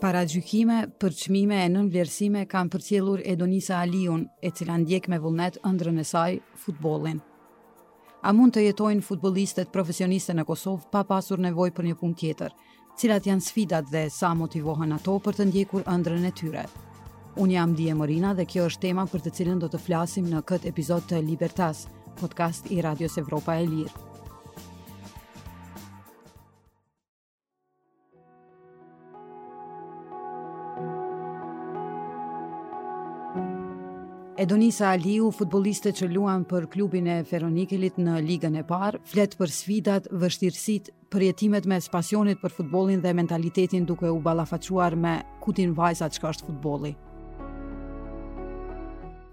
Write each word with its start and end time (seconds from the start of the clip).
Para 0.00 0.22
gjykime, 0.24 0.76
përçmime 1.02 1.58
e 1.60 1.66
nën 1.68 1.88
vlerësime 1.92 2.46
kanë 2.48 2.72
përqelur 2.72 3.20
Edonisa 3.32 3.82
Aliun, 3.84 4.22
e 4.40 4.48
cila 4.56 4.78
ndjek 4.80 5.10
me 5.12 5.18
vullnet 5.20 5.58
ëndrën 5.68 6.00
e 6.00 6.04
saj, 6.08 6.38
futbolin. 6.62 7.18
A 8.24 8.32
mund 8.32 8.54
të 8.56 8.62
jetojnë 8.68 9.04
futbolistet 9.04 9.70
profesioniste 9.76 10.32
në 10.38 10.46
Kosovë 10.48 10.88
pa 10.92 11.02
pasur 11.12 11.42
nevoj 11.44 11.68
për 11.76 11.90
një 11.90 11.98
pun 12.00 12.16
tjetër, 12.20 12.56
cilat 13.00 13.28
janë 13.28 13.46
sfidat 13.50 13.92
dhe 13.92 14.06
sa 14.16 14.32
motivohen 14.36 14.96
ato 14.96 15.18
për 15.24 15.38
të 15.40 15.48
ndjekur 15.52 15.84
ëndrën 15.94 16.28
e 16.30 16.34
tyre. 16.42 16.64
Unë 17.40 17.58
jam 17.58 17.76
Dije 17.78 17.94
Morina 18.00 18.32
dhe 18.34 18.48
kjo 18.48 18.70
është 18.72 18.86
tema 18.88 19.04
për 19.12 19.26
të 19.28 19.34
cilën 19.38 19.60
do 19.62 19.68
të 19.72 19.84
flasim 19.84 20.28
në 20.32 20.42
këtë 20.48 20.72
epizod 20.72 21.04
të 21.12 21.20
Libertas, 21.28 21.86
podcast 22.20 22.72
i 22.72 22.80
Radios 22.84 23.20
Evropa 23.20 23.60
e 23.60 23.66
Lirë. 23.72 24.09
Edonisa 34.40 34.88
Aliu, 34.94 35.26
futboliste 35.36 35.90
që 35.92 36.06
luan 36.08 36.46
për 36.48 36.64
klubin 36.72 37.10
e 37.12 37.18
Feronikelit 37.28 37.98
në 38.00 38.14
ligën 38.24 38.54
e 38.56 38.62
parë, 38.64 38.96
fletë 39.04 39.36
për 39.36 39.50
sfidat, 39.52 40.06
vështirësit, 40.22 40.86
përjetimet 41.12 41.66
me 41.68 41.76
spasionit 41.84 42.38
për 42.40 42.54
futbolin 42.56 43.02
dhe 43.04 43.10
mentalitetin 43.18 43.84
duke 43.84 44.08
u 44.08 44.16
balafacuar 44.24 44.94
me 44.96 45.10
kutin 45.44 45.74
vajza 45.76 46.08
që 46.14 46.22
ka 46.24 46.30
është 46.32 46.46
futboli. 46.48 46.94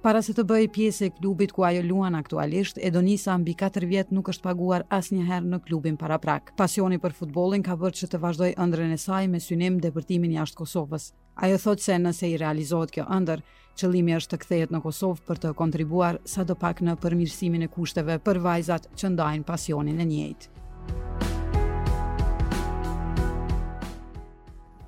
Para 0.04 0.20
se 0.24 0.36
të 0.36 0.44
bëj 0.52 0.68
pjesë 0.76 1.06
e 1.08 1.14
klubit 1.22 1.54
ku 1.56 1.64
ajo 1.68 1.86
luan 1.88 2.16
aktualisht, 2.20 2.82
Edonisa 2.90 3.38
mbi 3.40 3.54
4 3.62 3.88
vjet 3.88 4.12
nuk 4.12 4.28
është 4.36 4.44
paguar 4.50 4.84
asnjëherë 4.98 5.54
në 5.54 5.62
klubin 5.70 5.96
Paraprak. 6.00 6.52
Pasioni 6.60 7.00
për 7.04 7.16
futbollin 7.22 7.64
ka 7.64 7.80
bërë 7.80 8.00
që 8.02 8.12
të 8.12 8.20
vazhdojë 8.26 8.60
ëndrrën 8.66 8.92
e 8.92 9.00
saj 9.08 9.32
me 9.32 9.40
synim 9.40 9.80
ndepërtimin 9.80 10.36
jashtë 10.36 10.60
Kosovës. 10.66 11.08
Ajo 11.48 11.62
thotë 11.64 11.86
se 11.88 11.98
nëse 12.04 12.28
i 12.34 12.38
realizohet 12.44 12.92
kjo 12.96 13.08
ëndër, 13.20 13.44
Qëllimi 13.78 14.14
është 14.18 14.32
të 14.32 14.38
kthehet 14.42 14.72
në 14.74 14.80
Kosovë 14.82 15.22
për 15.28 15.40
të 15.42 15.50
kontribuar 15.60 16.16
sadopak 16.34 16.80
në 16.82 16.96
përmirësimin 17.04 17.68
e 17.68 17.68
kushteve 17.70 18.16
për 18.26 18.40
vajzat 18.42 18.88
që 18.98 19.12
ndajnë 19.14 19.46
pasionin 19.46 20.02
e 20.02 20.08
njëjtë. 20.10 20.48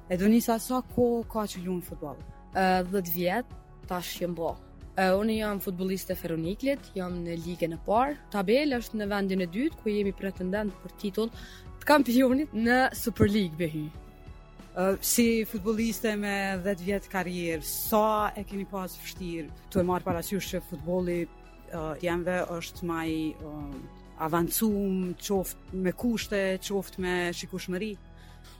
E 0.10 0.18
do 0.18 0.32
njësa 0.34 0.56
sa 0.66 0.80
ko 0.96 1.06
ka 1.30 1.44
që 1.54 1.62
ju 1.68 1.76
në 1.78 1.86
futbol? 1.90 2.18
10 2.58 3.14
vjetë, 3.14 3.60
ta 3.86 4.02
është 4.02 4.34
që 4.34 5.14
Unë 5.20 5.36
jam 5.38 5.60
futboliste 5.64 6.16
Feroniklit, 6.20 6.80
jam 6.98 7.22
në 7.24 7.38
ligë 7.46 7.70
në 7.72 7.78
parë. 7.86 8.18
Tabel 8.34 8.74
është 8.82 8.98
në 9.00 9.06
vendin 9.14 9.46
e 9.46 9.46
dytë, 9.48 9.78
ku 9.80 9.94
jemi 9.94 10.12
pretendent 10.12 10.74
për 10.82 10.98
titull 11.00 11.30
të 11.80 11.86
kampionit 11.88 12.50
në 12.58 12.82
Super 13.00 13.30
League, 13.32 13.56
behy 13.62 13.86
si 15.02 15.46
futbolliste 15.46 16.16
me 16.18 16.60
10 16.64 16.84
vjet 16.86 17.08
karierë, 17.12 17.64
sa 17.68 18.32
e 18.38 18.46
keni 18.48 18.64
pas 18.70 18.94
fështirë 18.96 19.50
të 19.74 19.82
e 19.82 20.04
parasysh 20.06 20.48
që 20.54 20.62
futbolli 20.70 21.18
uh, 21.26 21.96
janëve 22.02 22.38
është 22.60 22.86
më 22.88 23.06
i 23.06 23.36
qoftë 25.26 25.74
me 25.84 25.92
kushte, 26.00 26.42
qoftë 26.64 27.00
me 27.04 27.18
shikushmëri? 27.40 27.92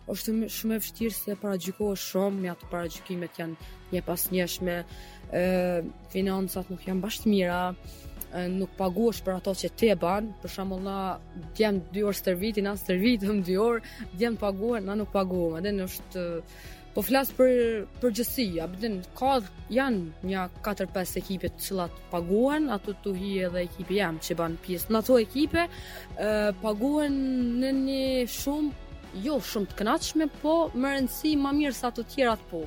është 0.10 0.34
shumë 0.50 0.74
e 0.76 0.82
vështirë 0.82 1.14
se 1.16 1.36
paragjikohet 1.38 2.02
shumë, 2.02 2.44
ja 2.50 2.56
të 2.58 2.66
paragjikimet 2.72 3.38
janë 3.38 3.56
një 3.94 4.00
pas 4.08 4.24
njëshme, 4.34 4.76
e, 5.38 5.42
financat 6.10 6.72
nuk 6.74 6.82
janë 6.88 7.04
bashkë 7.04 7.30
mira, 7.30 7.60
nuk 8.50 8.70
paguash 8.78 9.22
për 9.26 9.38
ato 9.40 9.54
që 9.58 9.70
ti 9.78 9.90
e 9.92 9.96
ban, 10.00 10.34
për 10.42 10.52
shembull 10.54 10.84
na 10.86 10.96
djem 11.58 11.80
2 11.94 12.04
orë 12.10 12.20
shërbimi, 12.22 12.62
na 12.66 12.76
shërbim 12.78 13.42
2 13.48 13.56
orë, 13.62 13.94
djem 14.18 14.36
paguar, 14.40 14.84
na 14.86 14.96
nuk 15.00 15.12
paguam. 15.14 15.58
Edhe 15.60 15.72
në 15.76 15.88
është 15.90 16.24
po 16.96 17.04
flas 17.06 17.32
për 17.38 17.86
përgjësi, 18.02 18.48
a 18.64 18.68
bëdin 18.70 19.00
ka 19.18 19.38
janë 19.74 20.30
një 20.30 20.46
4-5 20.66 21.18
ekipe 21.22 21.52
të 21.56 21.66
cilat 21.68 22.00
paguhen, 22.12 22.70
ato 22.74 22.94
tu 23.04 23.14
hi 23.18 23.36
edhe 23.48 23.64
ekipi 23.66 24.00
jam 24.02 24.20
që 24.22 24.38
ban 24.40 24.58
pjesë. 24.66 24.90
Në 24.94 25.02
ato 25.04 25.20
ekipe 25.22 25.66
e, 25.70 26.30
paguhen 26.62 27.20
në 27.62 27.74
një 27.82 28.04
shumë 28.34 29.26
jo 29.26 29.40
shumë 29.42 29.70
të 29.72 29.78
kënaqshme, 29.80 30.30
po 30.42 30.56
më 30.78 30.96
rëndësi 30.96 31.34
më 31.42 31.54
mirë 31.62 31.78
sa 31.78 31.92
të 31.94 32.06
tjerat 32.14 32.42
po 32.52 32.66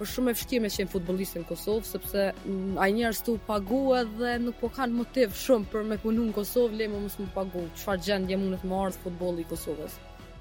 për 0.00 0.08
shumë 0.08 0.32
e 0.32 0.36
fshkime 0.40 0.68
që 0.72 0.78
qenë 0.80 0.90
futbolistë 0.94 1.40
në 1.42 1.46
Kosovë, 1.50 1.84
sepse 1.90 2.22
mm, 2.32 2.78
ai 2.80 2.88
njerëz 2.96 3.18
tu 3.26 3.34
pagu 3.44 3.80
dhe 4.16 4.30
nuk 4.40 4.56
po 4.62 4.70
kanë 4.72 4.96
motiv 4.96 5.34
shumë 5.36 5.68
për 5.74 5.84
me 5.90 5.98
punu 6.00 6.24
në 6.24 6.36
Kosovë, 6.38 6.78
le 6.80 6.86
më 6.88 7.00
mos 7.02 7.16
më 7.20 7.26
pagu. 7.34 7.64
Çfarë 7.76 8.04
gjendje 8.06 8.38
mund 8.40 8.56
të 8.62 8.70
marrë 8.70 8.96
futbolli 9.02 9.44
i 9.44 9.48
Kosovës? 9.50 9.98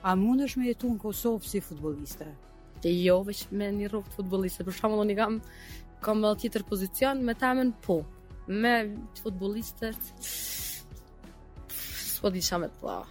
A 0.08 0.14
mundesh 0.16 0.56
me 0.56 0.70
jetu 0.70 0.94
në 0.94 1.02
Kosovë 1.04 1.52
si 1.52 1.60
futbolliste? 1.66 2.30
Te 2.80 2.94
jo, 2.96 3.18
veç 3.28 3.42
me 3.52 3.68
një 3.82 3.90
rrugë 3.92 4.16
futbolliste. 4.16 4.64
Për 4.70 4.80
shembull, 4.80 5.04
unë 5.04 5.18
kam 5.20 5.42
kam 6.06 6.24
edhe 6.24 6.40
tjetër 6.46 6.64
pozicion, 6.70 7.24
me 7.28 7.34
tamën, 7.36 7.74
po. 7.84 7.98
Me 8.48 8.76
futbollistët 9.20 10.28
po 12.20 12.30
di 12.32 12.40
çamë 12.44 12.68
të 12.72 12.78
thua. 12.80 13.02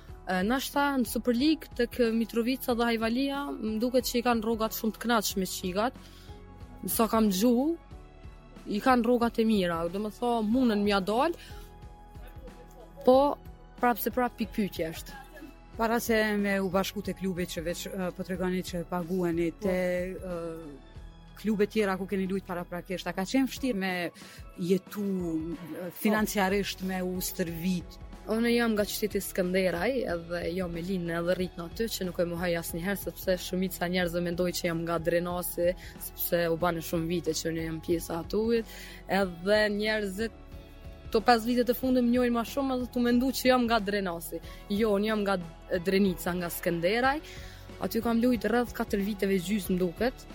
Në 0.44 0.56
shta 0.64 0.86
në 1.02 1.08
Super 1.12 1.36
të 1.76 1.86
kë 1.94 2.08
Mitrovica 2.16 2.72
dhe 2.76 2.88
Hajvalia, 2.94 3.42
më 3.60 3.80
që 4.08 4.18
i 4.20 4.24
kanë 4.24 4.44
rogat 4.48 4.76
shumë 4.76 4.96
të 4.96 5.00
knatë 5.04 5.28
shme 5.34 5.46
qigat, 5.52 5.94
Në 6.86 7.06
kam 7.10 7.26
gju, 7.32 7.76
i 8.70 8.78
kanë 8.84 9.06
rrugat 9.06 9.38
e 9.42 9.46
mira, 9.48 9.80
dhe 9.90 9.98
më 9.98 10.10
tha, 10.18 10.32
mundën 10.52 10.82
mja 10.84 11.00
dalë, 11.02 11.34
po 13.06 13.16
prapë 13.80 14.02
se 14.04 14.12
prapë 14.14 14.46
pikë 14.56 14.86
është. 14.90 15.16
Para 15.78 15.98
se 16.02 16.16
me 16.38 16.56
u 16.62 16.68
bashku 16.74 17.02
të 17.06 17.14
klube 17.20 17.44
që 17.46 17.62
veç 17.64 17.84
pëtërgani 18.18 18.62
po 18.64 18.68
që 18.70 18.84
paguani 18.90 19.50
po. 19.54 19.66
të 19.66 21.34
klube 21.38 21.68
tjera 21.70 21.94
ku 22.00 22.06
keni 22.10 22.24
lujt 22.26 22.44
para 22.48 22.64
prakesht, 22.66 23.06
a 23.06 23.12
ka 23.14 23.22
qenë 23.24 23.46
fështirë 23.52 23.78
me 23.82 23.92
jetu 24.70 25.02
po. 25.02 25.90
financiarisht 26.02 26.82
me 26.90 26.98
u 27.06 27.14
stërvit 27.22 27.94
Unë 28.28 28.50
jam 28.52 28.74
nga 28.76 28.84
qyteti 28.84 29.22
Skënderaj, 29.24 29.92
edhe 30.12 30.40
jo 30.52 30.66
me 30.68 30.82
linë 30.84 31.14
edhe 31.16 31.32
rrit 31.38 31.54
në 31.56 31.64
aty 31.70 31.86
që 31.94 32.06
nuk 32.10 32.18
e 32.20 32.26
mohoj 32.28 32.50
asnjëherë 32.60 33.00
sepse 33.00 33.36
shumica 33.40 33.86
njerëz 33.86 33.94
njerëzve 33.94 34.20
mendojnë 34.26 34.56
që 34.58 34.66
jam 34.68 34.82
nga 34.82 34.98
Drenasi, 35.00 35.70
sepse 36.10 36.42
u 36.52 36.58
banë 36.60 36.82
shumë 36.90 37.08
vite 37.08 37.32
që 37.38 37.46
unë 37.54 37.64
jam 37.64 37.78
pjesa 37.86 38.18
atuit, 38.20 38.74
edhe 39.20 39.60
njerëzit 39.78 40.36
to 41.14 41.22
pas 41.24 41.46
vite 41.48 41.64
të 41.70 41.76
fundit 41.80 42.04
më 42.04 42.12
njohin 42.18 42.36
më 42.36 42.44
shumë 42.52 42.76
edhe 42.76 42.90
tu 42.98 43.06
mendu 43.08 43.32
që 43.38 43.48
jam 43.54 43.64
nga 43.64 43.78
Drenasi. 43.88 44.42
Jo, 44.76 44.92
unë 45.00 45.08
jam 45.08 45.24
nga 45.24 45.38
Drenica, 45.88 46.36
nga 46.42 46.52
Skënderaj. 46.58 47.20
Aty 47.86 48.02
kam 48.04 48.20
luajtur 48.20 48.52
rreth 48.52 48.76
4 48.76 49.06
viteve 49.08 49.40
gjysmë 49.48 49.80
duket, 49.80 50.28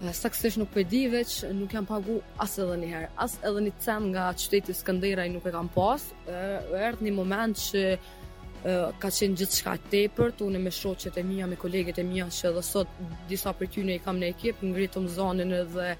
kështesh 0.00 0.56
nuk 0.58 0.70
për 0.72 0.84
po 0.86 0.90
di 0.92 1.00
veç, 1.12 1.32
nuk 1.54 1.72
jam 1.74 1.84
pagu 1.86 2.16
as 2.40 2.54
edhe 2.58 2.76
një 2.80 2.88
herë, 2.94 3.08
as 3.20 3.34
edhe 3.44 3.62
një 3.66 3.72
sem 3.84 4.06
nga 4.12 4.28
qyteti 4.38 4.72
Skëndera 4.74 5.26
nuk 5.28 5.44
e 5.44 5.52
kam 5.52 5.68
pas, 5.74 6.00
e, 6.26 6.32
erdhë 6.88 7.04
një 7.06 7.12
moment 7.16 7.56
që 7.60 7.82
e, 7.90 8.72
ka 9.00 9.10
qenë 9.12 9.36
gjithë 9.42 9.58
shka 9.60 9.74
te 9.92 10.04
për, 10.16 10.32
të 10.38 10.46
unë 10.48 10.62
me 10.64 10.72
shoqet 10.72 11.20
e 11.20 11.24
mija, 11.28 11.46
me 11.52 11.58
kolegit 11.60 12.00
e 12.00 12.04
mija, 12.08 12.30
që 12.32 12.48
edhe 12.52 12.64
sot 12.64 12.96
disa 13.28 13.52
për 13.60 13.76
në 13.90 13.98
i 13.98 14.00
kam 14.04 14.18
në 14.22 14.32
ekip, 14.32 14.62
në 14.64 14.70
ngritëm 14.72 15.10
zonën 15.18 15.52
edhe 15.60 15.90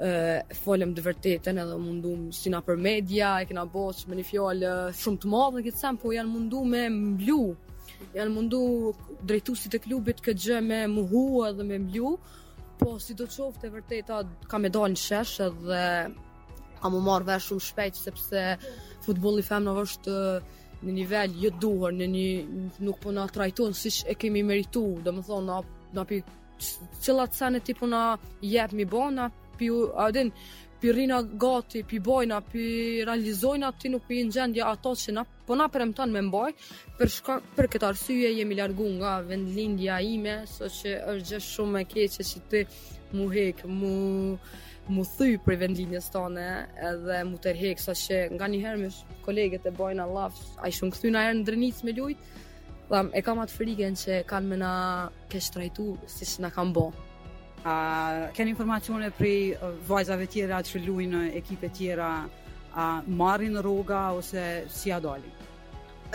e, 0.00 0.40
folëm 0.64 0.96
dë 0.96 1.04
vërtetën 1.10 1.60
edhe 1.64 1.76
mundum 1.84 2.30
si 2.32 2.50
na 2.54 2.62
për 2.64 2.80
media, 2.88 3.34
e 3.42 3.46
kena 3.50 3.66
boq 3.68 4.06
me 4.08 4.16
një 4.16 4.24
fjallë 4.32 4.72
shumë 5.02 5.20
të 5.26 5.34
madhë 5.34 5.58
në 5.60 5.66
këtë 5.68 5.82
sem, 5.84 6.00
po 6.00 6.14
janë 6.16 6.32
mundu 6.32 6.64
me 6.72 6.86
mblu, 6.96 7.42
janë 8.16 8.32
mundu 8.32 8.64
drejtusit 9.24 9.76
e 9.76 9.84
klubit 9.84 10.24
këtë 10.24 10.48
gjë 10.48 10.64
me 10.64 10.82
muhu 10.96 11.42
edhe 11.50 11.64
me 11.68 11.84
mblu, 11.84 12.16
Po, 12.78 12.96
si 13.00 13.14
do 13.16 13.24
qoftë, 13.28 13.68
e 13.68 13.72
vërtet, 13.72 14.10
ka 14.50 14.58
me 14.60 14.68
dalë 14.72 14.92
në 14.94 15.00
sheshe 15.00 15.46
dhe 15.64 15.82
a 16.84 16.90
më 16.92 17.00
marrë 17.06 17.28
vesh 17.30 17.46
shumë 17.50 17.64
shpejt, 17.64 18.00
sepse 18.04 18.42
futbol 19.06 19.40
i 19.40 19.44
femna 19.46 19.72
vështë 19.78 20.16
në 20.82 20.96
nivel 20.98 21.38
jë 21.40 21.44
jo 21.48 21.52
duhur, 21.62 21.94
në 21.96 22.08
një 22.12 22.26
nuk 22.84 22.98
po 23.00 23.14
në 23.16 23.24
trajton, 23.32 23.72
si 23.78 23.94
e 24.12 24.16
kemi 24.20 24.42
meritu, 24.44 24.82
dhe 25.06 25.14
më 25.16 25.24
thonë, 25.30 25.60
nga 25.96 26.04
pi 26.10 26.18
qëllat 27.06 27.36
sanë 27.38 27.62
e 27.62 27.64
ti 27.70 27.76
po 27.80 27.88
në 27.88 28.02
jetë 28.52 28.76
mi 28.78 28.84
bona, 28.92 29.30
pi 29.56 29.70
u 29.72 29.80
adin, 30.08 30.32
pi 30.86 30.92
rina 30.92 31.20
gati, 31.24 31.82
pi 31.82 31.98
bojna, 31.98 32.40
pi 32.46 32.64
realizojna, 33.04 33.72
ti 33.74 33.90
nuk 33.90 34.04
pi 34.06 34.20
në 34.22 34.30
gjendja 34.34 34.66
ato 34.70 34.92
që 34.94 35.14
na, 35.16 35.24
po 35.46 35.56
na 35.58 35.66
premton 35.72 36.12
me 36.14 36.20
mboj, 36.28 36.52
për, 37.00 37.10
shka, 37.14 37.36
për 37.56 37.66
këtë 37.72 37.88
arsyje 37.88 38.30
jemi 38.36 38.54
largu 38.54 38.86
nga 39.00 39.16
vendlindja 39.26 39.96
ime, 40.06 40.36
so 40.46 40.68
që 40.70 40.92
është 41.10 41.32
gjë 41.32 41.40
shumë 41.48 41.80
e 41.82 41.88
keqe 41.94 42.26
që 42.28 42.44
ti 42.52 42.60
mu 43.18 43.26
hek, 43.34 43.64
mu, 43.66 43.96
mu 44.94 45.04
thy 45.16 45.32
për 45.48 45.58
vendlindja 45.64 46.04
së 46.06 46.14
tonë, 46.20 46.46
edhe 46.92 47.18
mu 47.32 47.42
tërhek, 47.42 47.82
so 47.82 47.96
që 48.04 48.20
nga 48.36 48.46
një 48.54 48.62
herë 48.62 48.84
me 48.84 48.92
kolegët 49.26 49.66
e 49.66 49.74
bojna 49.80 50.06
lafës, 50.12 50.46
a 50.62 50.70
i 50.70 50.76
shumë 50.78 50.94
këthy 50.94 51.14
në 51.16 51.26
herë 51.26 51.40
në 51.40 51.44
drenicë 51.50 51.90
me 51.90 51.96
ljujtë, 51.98 52.46
dhe 52.94 53.02
e 53.18 53.24
kam 53.26 53.42
atë 53.42 53.58
frigen 53.58 53.98
që 53.98 54.22
kanë 54.30 54.54
me 54.54 54.62
na 54.62 54.72
kesh 55.34 55.50
trajtu, 55.56 55.96
si 56.14 56.30
që 56.36 56.46
na 56.46 56.54
kam 56.54 56.70
bojnë. 56.78 57.10
A 57.66 58.28
keni 58.36 58.52
informacione 58.54 59.08
për 59.18 59.30
uh, 59.56 59.70
vajzave 59.88 60.28
tjera 60.30 60.60
që 60.62 60.80
luin 60.84 61.14
në 61.16 61.22
ekipe 61.40 61.66
tjera, 61.74 62.10
a 62.78 62.84
marrin 63.22 63.56
rroga 63.58 64.04
ose 64.14 64.44
si 64.70 64.92
a 64.94 65.00
dalin? 65.02 65.32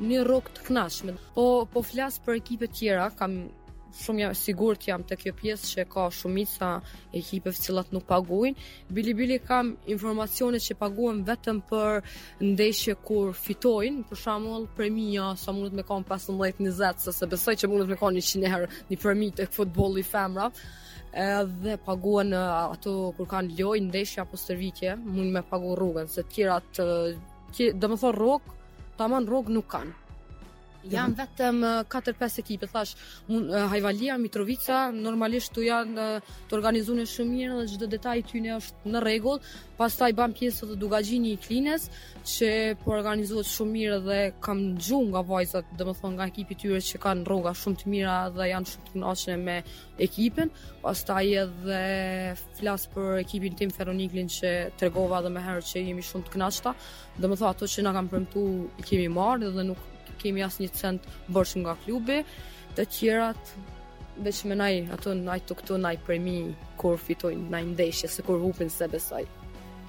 një 0.00 0.22
rrok 0.24 0.48
të 0.56 0.64
knashme. 0.70 1.14
Po, 1.36 1.44
po 1.74 1.82
flasë 1.90 2.22
për 2.24 2.40
ekipe 2.40 2.70
tjera, 2.78 3.10
kam 3.18 3.36
shumë 4.02 4.20
jam 4.22 4.34
sigurt 4.36 4.80
jam 4.88 5.00
te 5.06 5.16
kjo 5.20 5.32
pjesë 5.38 5.66
që 5.72 5.82
ka 5.92 6.04
shumica 6.14 6.70
ekipe 7.16 7.52
të 7.54 7.60
cilat 7.66 7.92
nuk 7.94 8.06
paguajnë. 8.08 8.62
Bili 8.94 9.14
bili 9.16 9.38
kam 9.42 9.74
informacione 9.90 10.58
që 10.62 10.76
paguajnë 10.82 11.26
vetëm 11.28 11.60
për 11.70 12.00
ndeshje 12.50 12.94
kur 13.06 13.32
fitojnë, 13.44 14.02
për 14.10 14.20
shembull 14.24 14.66
premia 14.76 15.30
sa 15.40 15.54
mund 15.54 15.70
të 15.72 15.78
më 15.80 15.86
kanë 15.90 16.08
15-20 16.10 17.04
sëse 17.04 17.16
se 17.18 17.30
besoj 17.32 17.54
që 17.62 17.70
mund 17.70 17.84
të 17.86 17.92
më 17.94 18.00
kanë 18.02 18.24
100 18.26 18.52
herë 18.54 18.70
një 18.90 19.00
premi 19.04 19.30
tek 19.42 19.54
futbolli 19.54 20.04
femra 20.06 20.50
edhe 21.14 21.76
paguan 21.86 22.32
ato 22.34 23.12
kur 23.16 23.28
kanë 23.30 23.54
loj 23.60 23.76
ndeshje 23.86 24.22
apo 24.24 24.34
servitje 24.40 24.96
mund 25.04 25.30
me 25.36 25.44
pagu 25.46 25.76
rrugën 25.78 26.08
se 26.10 26.24
tjera 26.30 26.56
të 26.74 26.86
tjera, 27.54 27.76
dhe 27.78 27.86
më 27.90 27.96
thonë 28.02 28.18
rrug 28.18 28.50
të 28.98 29.06
aman 29.06 29.28
rrug 29.30 29.52
nuk 29.54 29.68
kanë 29.70 30.02
Jam 30.84 31.14
vetëm 31.16 31.62
4-5 31.88 32.40
ekipe, 32.42 32.66
thash, 32.68 32.92
Hajvalia, 33.26 34.18
Mitrovica, 34.20 34.90
normalisht 34.92 35.54
tu 35.56 35.62
janë 35.64 36.04
të 36.50 36.56
organizune 36.58 37.06
shumë 37.08 37.30
mirë 37.32 37.54
dhe 37.58 37.68
gjithë 37.70 37.86
detaj 37.94 38.14
t'yne 38.28 38.58
është 38.60 38.92
në 38.92 39.04
rregull. 39.04 39.40
pas 39.76 39.90
taj 39.98 40.12
ban 40.14 40.30
pjesë 40.30 40.66
dhe 40.68 40.74
dugajgjini 40.78 41.30
i 41.34 41.38
klines, 41.42 41.88
që 42.32 42.48
po 42.84 42.92
organizuat 42.94 43.48
shumë 43.50 43.72
mirë 43.76 43.96
dhe 44.06 44.18
kam 44.44 44.60
xhum 44.78 45.08
nga 45.10 45.22
vajzat, 45.26 45.72
dhe 45.78 45.84
më 45.88 45.94
thonë 46.00 46.14
nga 46.20 46.28
ekipi 46.30 46.54
tyre 46.60 46.78
që 46.88 47.00
kanë 47.02 47.24
roga 47.26 47.54
shumë 47.58 47.80
të 47.80 47.88
mira 47.90 48.18
dhe 48.36 48.46
janë 48.52 48.70
shumë 48.70 48.86
të 48.92 49.00
nashënë 49.02 49.42
me 49.48 49.56
ekipin, 50.06 50.52
pas 50.84 51.02
edhe 51.16 51.82
flasë 52.60 52.90
për 52.94 53.08
ekipin 53.24 53.56
tim 53.58 53.70
Feroniklin 53.74 54.28
që 54.36 54.52
të 54.76 54.84
regova 54.86 55.22
dhe 55.24 55.32
me 55.34 55.40
herë 55.48 55.62
që 55.72 55.84
jemi 55.88 56.06
shumë 56.12 56.26
të 56.26 56.30
knashta, 56.36 56.74
dhe 57.18 57.26
më 57.26 57.34
thonë 57.40 57.50
ato 57.56 57.66
që 57.72 57.82
na 57.88 57.92
kam 57.98 58.08
përmtu 58.14 58.46
i 58.78 58.82
kemi 58.88 59.08
marrë 59.18 59.50
dhe 59.58 59.64
nuk 59.72 59.82
kemi 60.24 60.42
asë 60.48 60.64
një 60.64 60.68
cent 60.80 61.08
bërsh 61.36 61.60
nga 61.62 61.74
klubi, 61.84 62.18
të 62.78 62.86
qirat, 62.94 63.52
veç 64.24 64.40
me 64.48 64.56
naj, 64.58 64.74
ato 64.94 65.12
naj 65.18 65.40
të 65.48 65.56
këto 65.60 65.76
naj 65.84 65.96
premi, 66.06 66.38
kur 66.80 66.96
fitojnë 67.06 67.50
naj 67.54 67.64
ndeshje, 67.74 68.08
se 68.14 68.24
kur 68.26 68.40
hupin 68.42 68.70
se 68.72 68.88
besaj. 68.94 69.26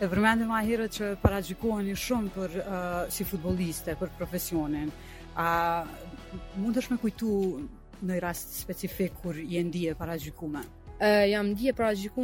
E 0.03 0.09
vërmendim 0.11 0.51
a 0.51 0.59
herët 0.67 0.91
që 0.97 1.13
para 1.23 1.39
i 1.39 1.95
shumë 2.05 2.29
për 2.35 2.57
uh, 2.61 3.01
si 3.13 3.23
futboliste, 3.29 3.95
për 4.01 4.09
profesionin. 4.19 4.91
A 5.39 5.49
mund 6.59 6.75
është 6.81 6.93
me 6.93 6.97
kujtu 7.05 7.31
në 8.05 8.17
i 8.17 8.19
rast 8.23 8.59
specifik 8.59 9.13
kur 9.23 9.35
i 9.39 9.57
endije 9.63 9.95
para 9.95 10.15
Uh, 10.95 11.25
jam 11.27 11.47
ndije 11.51 11.73
para 11.75 11.91
uh, 11.91 12.19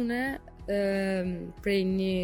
prej 1.60 1.80
një 1.84 2.14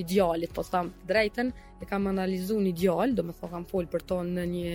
idealit, 0.00 0.52
po 0.54 0.62
të 0.64 0.72
thamë 0.76 1.08
drejten, 1.08 1.50
e 1.82 1.88
kam 1.88 2.06
analizu 2.10 2.58
një 2.60 2.70
ideal, 2.72 3.14
do 3.16 3.24
më 3.26 3.34
thonë 3.38 3.52
kam 3.56 3.66
folë 3.70 3.90
për 3.92 4.04
tonë 4.12 4.34
në 4.38 4.44
një 4.52 4.72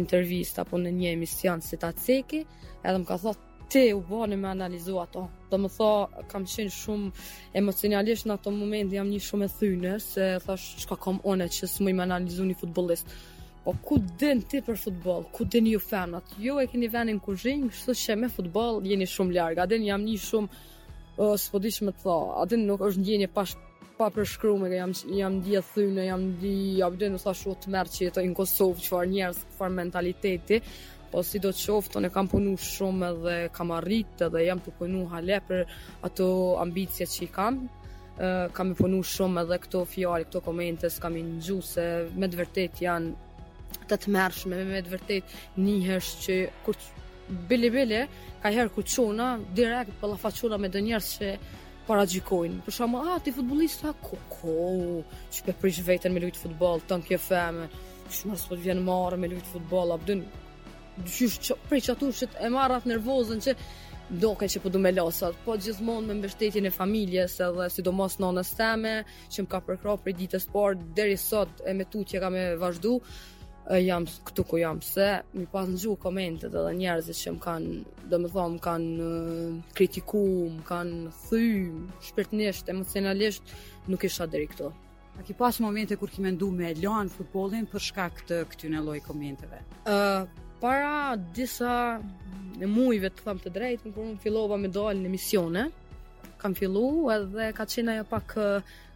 intervjist 0.00 0.58
apo 0.62 0.78
në 0.80 0.90
një 0.94 1.10
emision 1.16 1.62
si 1.62 1.76
ta 1.80 1.90
ceki, 1.94 2.44
edhe 2.82 2.96
më 3.02 3.08
ka 3.10 3.18
thotë 3.24 3.52
ti 3.72 3.82
u 3.96 4.00
bani 4.08 4.36
me 4.36 4.50
analizu 4.52 4.98
ato. 5.00 5.26
Do 5.50 5.58
më 5.62 5.70
thonë, 5.76 6.24
kam 6.30 6.46
qenë 6.50 6.74
shumë 6.74 7.12
emocionalisht 7.60 8.26
në 8.28 8.36
ato 8.38 8.52
moment, 8.54 8.92
jam 8.94 9.08
një 9.10 9.22
shumë 9.28 9.46
e 9.48 9.54
thyne, 9.60 9.94
se 10.04 10.32
thash, 10.46 10.70
shka 10.84 10.98
kam 11.04 11.20
one 11.24 11.48
që 11.48 11.70
së 11.74 11.86
me 11.88 11.94
analizu 12.04 12.44
një 12.48 12.58
futbolist. 12.60 13.14
Po 13.64 13.72
ku 13.80 13.96
din 14.20 14.42
ti 14.44 14.58
për 14.60 14.76
futbol, 14.76 15.22
ku 15.32 15.46
din 15.48 15.64
ju 15.70 15.78
fanat, 15.80 16.34
ju 16.36 16.50
jo 16.52 16.58
e 16.60 16.66
keni 16.68 16.90
venin 16.92 17.16
ku 17.16 17.32
zhinjë, 17.32 17.70
shtu 17.72 17.94
që 17.96 18.16
me 18.20 18.28
futbol 18.28 18.82
jeni 18.84 19.06
shumë 19.08 19.32
ljarë, 19.38 19.62
adin 19.64 19.86
jam 19.88 20.04
një 20.04 20.16
shumë, 20.20 20.58
uh, 21.16 21.32
s'po 21.40 21.62
dishë 21.64 21.86
të 21.88 21.94
tha, 22.02 22.18
adin 22.42 22.66
nuk 22.68 22.84
është 22.84 23.06
një 23.06 23.22
një 23.22 23.30
pa 23.98 24.08
përshkru 24.12 24.54
që 24.64 24.74
jam, 24.76 24.92
jam 25.14 25.34
dje 25.44 25.60
thyne, 25.74 26.02
jam 26.08 26.22
di, 26.40 26.54
jam 26.80 26.96
dje 26.98 27.10
sa 27.22 27.34
shumë 27.36 27.58
të 27.62 27.72
mërë 27.74 27.92
që 27.94 28.02
jetoj 28.08 28.24
në 28.26 28.36
Kosovë, 28.38 28.80
që 28.82 28.90
farë 28.92 29.10
njerës, 29.12 29.38
farë 29.58 29.76
mentaliteti, 29.78 30.58
po 31.12 31.22
si 31.22 31.38
do 31.38 31.52
të 31.54 31.62
qoftë, 31.70 31.98
unë 32.00 32.08
ne 32.08 32.12
kam 32.14 32.30
punu 32.32 32.56
shumë 32.58 33.10
dhe 33.22 33.36
kam 33.54 33.70
arritë 33.78 34.30
dhe 34.34 34.42
jam 34.48 34.62
të 34.64 34.74
punu 34.80 35.04
hale 35.14 35.38
për 35.46 35.62
ato 36.08 36.28
ambicje 36.64 37.10
që 37.14 37.24
i 37.24 37.32
kam, 37.38 37.64
Uh, 38.14 38.44
kam 38.54 38.68
i 38.70 38.74
punu 38.78 39.00
shumë 39.02 39.42
edhe 39.42 39.56
këto 39.64 39.80
fjallë, 39.90 40.28
këto 40.28 40.38
komentës, 40.46 41.00
kam 41.02 41.16
i 41.18 41.22
në 41.26 41.56
se 41.66 41.86
me 42.14 42.28
të 42.30 42.38
vërtet 42.38 42.82
janë 42.84 43.88
të 43.90 43.98
të 44.04 44.12
mërshme, 44.14 44.60
me 44.68 44.82
të 44.86 44.92
vërtet 44.92 45.32
njëhësh 45.58 46.10
që 46.22 46.36
kur 46.62 46.78
bili 47.50 47.72
bili, 47.74 48.04
ka 48.38 48.52
herë 48.54 48.70
ku 48.76 48.84
qona, 48.86 49.32
direkt 49.58 49.98
për 49.98 50.12
lafa 50.12 50.28
faqona 50.30 50.60
me 50.62 50.70
dë 50.70 50.84
njërës 50.86 51.08
që 51.16 51.32
paragjikojnë. 51.88 52.60
Për 52.64 52.76
shkak 52.78 52.94
ah, 53.00 53.16
ti 53.24 53.32
futbollista 53.34 53.92
ko 54.02 54.18
ko, 54.32 54.56
Që 55.34 55.54
prish 55.60 55.82
veten 55.86 56.12
me 56.14 56.22
lut 56.22 56.38
futboll, 56.38 56.82
ton 56.88 57.02
ke 57.02 57.18
femë. 57.20 57.68
Shumë 58.14 58.36
sot 58.38 58.60
vjen 58.60 58.82
marrë 58.84 59.18
me 59.18 59.30
lut 59.32 59.48
futboll, 59.52 59.94
abdyn. 59.96 60.24
Dyshysh 60.96 61.52
për 61.68 61.82
çatushit 61.88 62.36
e 62.46 62.50
marrat 62.54 62.84
nervozën 62.86 63.40
që 63.42 63.56
doke 64.22 64.46
që 64.46 64.60
po 64.62 64.70
du 64.70 64.78
me 64.78 64.92
losat, 64.92 65.34
po 65.42 65.56
gjithmonë 65.58 66.06
me 66.10 66.14
mbështetjen 66.20 66.68
e 66.68 66.70
familjes 66.70 67.38
edhe 67.42 67.66
sidomos 67.72 68.18
nënës 68.22 68.52
teme, 68.54 68.92
që 69.32 69.42
më 69.42 69.50
ka 69.50 69.60
përkro 69.66 69.96
për 70.04 70.14
ditës 70.20 70.44
sport 70.46 70.82
deri 70.94 71.16
sot 71.18 71.64
e 71.66 71.72
me 71.74 71.88
tutje 71.90 72.18
që 72.18 72.22
ka 72.26 72.30
me 72.30 72.44
vazhdu, 72.60 72.98
jam 73.72 74.04
këtu 74.24 74.44
ku 74.44 74.58
jam 74.58 74.80
se 74.84 75.22
mi 75.32 75.46
pas 75.48 75.64
në 75.68 75.78
gjuhë 75.80 76.00
komentet 76.02 76.52
edhe 76.54 76.72
njerëzit 76.76 77.16
që 77.16 77.30
më 77.34 77.40
kanë 77.40 77.70
dhe 78.12 78.28
thomë 78.34 78.58
kanë 78.60 78.96
kritikuar, 79.72 80.50
më 80.58 80.62
kanë 80.68 81.12
thymë 81.28 81.84
shpirtnisht, 82.04 82.68
emocionalisht 82.68 83.54
nuk 83.88 84.04
isha 84.04 84.26
deri 84.26 84.50
këto 84.52 84.68
A 85.14 85.22
ki 85.22 85.34
pas 85.38 85.56
momente 85.62 85.94
kur 85.96 86.10
ki 86.10 86.20
me 86.20 86.32
ndu 86.34 86.48
me 86.50 86.72
lan 86.74 87.08
futbolin 87.08 87.66
për 87.70 87.80
shka 87.88 88.08
këtë 88.16 88.38
këtyn 88.50 88.74
e 88.74 88.80
loj 88.82 88.98
komenteve? 89.04 89.60
Uh, 89.86 90.26
para 90.60 91.14
disa 91.36 92.02
në 92.58 92.66
mujve 92.66 93.12
të 93.14 93.22
thamë 93.22 93.42
të 93.44 93.52
drejtë, 93.54 93.92
kur 93.94 94.08
më 94.08 94.18
fillova 94.24 94.58
me 94.58 94.66
dalë 94.74 95.04
në 95.04 95.08
misione, 95.12 95.68
kam 96.42 96.54
filu 96.58 97.06
edhe 97.14 97.52
ka 97.54 97.62
qenë 97.62 97.94
ajo 97.94 98.04
pak 98.10 98.34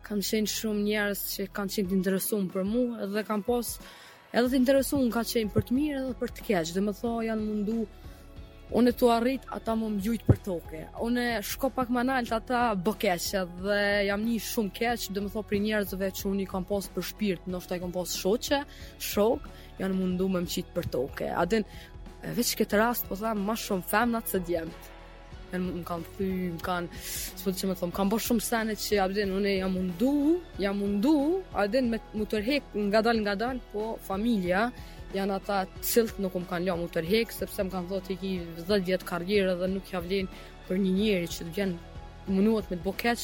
kam 0.08 0.18
qenë 0.18 0.50
shumë 0.58 0.82
njerës 0.88 1.22
që 1.36 1.48
kanë 1.54 1.74
qenë 1.76 1.88
të 1.92 1.98
interesumë 2.00 2.50
për 2.50 2.66
mu 2.66 2.82
edhe 3.06 3.22
kam 3.30 3.46
posë 3.46 3.78
edhe 4.32 4.48
të 4.52 4.58
interesun 4.60 5.06
ka 5.12 5.22
qenë 5.26 5.52
për 5.54 5.64
të 5.68 5.76
mirë 5.76 6.00
edhe 6.02 6.16
për 6.20 6.32
të 6.36 6.44
keqë, 6.48 6.72
dhe 6.76 6.82
më 6.84 6.92
thoa 7.00 7.20
janë 7.30 7.44
mundu, 7.44 7.76
une 8.78 8.92
të 8.92 9.06
arrit, 9.14 9.46
ata 9.56 9.72
më 9.80 9.88
më 9.94 10.02
gjujtë 10.04 10.26
për 10.28 10.40
toke. 10.44 10.80
Une 11.06 11.24
shko 11.50 11.70
pak 11.76 11.88
më 11.94 12.02
nalt, 12.10 12.34
ata 12.36 12.76
keqë, 12.84 13.44
dhe 13.64 13.78
jam 14.10 14.26
një 14.26 14.42
shumë 14.50 14.74
keqë, 14.80 15.08
dhe 15.14 15.22
më 15.24 15.32
thoa 15.32 15.46
për 15.48 15.60
njerëzve 15.64 16.10
që 16.18 16.28
unë 16.32 16.42
i 16.44 16.48
kam 16.50 16.66
posë 16.68 16.90
për 16.96 17.08
shpirt, 17.12 17.48
në 17.48 17.62
shtë 17.64 17.78
i 17.78 17.80
kam 17.86 17.94
posë 17.96 18.20
shoqë, 18.20 18.60
shokë, 19.08 19.56
janë 19.80 19.94
mundu 20.02 20.28
më 20.34 20.44
më 20.44 20.52
qitë 20.56 20.76
për 20.76 20.90
toke. 20.98 21.32
Adin, 21.44 21.64
veç 22.36 22.52
këtë 22.60 22.80
rast, 22.84 23.08
po 23.08 23.16
thamë, 23.22 23.40
ma 23.48 23.56
shumë 23.56 23.88
femnat 23.94 24.28
se 24.28 24.44
djemë. 24.48 24.96
Në 25.52 25.58
më 25.64 25.82
kanë 25.88 26.10
thy, 26.16 26.26
më 26.58 26.64
kanë, 26.64 26.98
s'po 27.10 27.54
të 27.54 27.60
që 27.62 27.68
më 27.70 27.76
thomë, 27.80 27.94
kanë 27.96 28.12
bërë 28.12 28.24
shumë 28.26 28.44
sene 28.44 28.74
që, 28.84 28.98
abden, 29.04 29.30
une 29.38 29.52
jam 29.54 29.72
mundu, 29.76 30.10
jam 30.60 30.76
mundu, 30.82 31.12
abden, 31.62 31.88
me 31.94 32.00
më 32.20 32.26
tërhek 32.34 32.66
nga 32.90 33.00
dalë, 33.06 33.22
nga 33.24 33.34
dalë, 33.42 33.62
po 33.72 33.84
familja, 34.08 34.66
janë 35.16 35.36
ata 35.38 35.62
cilët 35.88 36.20
nuk 36.20 36.36
më 36.36 36.50
kanë 36.52 36.68
lëmë 36.68 36.84
Më 36.84 36.92
tërhek, 36.98 37.32
sepse 37.38 37.64
më 37.64 37.72
kanë 37.74 37.92
thotë, 37.94 38.06
të 38.10 38.18
ki 38.24 38.32
10 38.60 38.86
vjetë 38.90 39.08
karjera 39.08 39.54
dhe 39.62 39.70
nuk 39.72 39.92
ja 39.94 40.04
për 40.68 40.82
një 40.84 40.90
njeri 40.98 41.28
që 41.32 41.38
të 41.48 41.52
vjenë 41.56 42.02
mënuat 42.36 42.66
me 42.68 42.76
të 42.76 42.84
bokeq, 42.84 43.22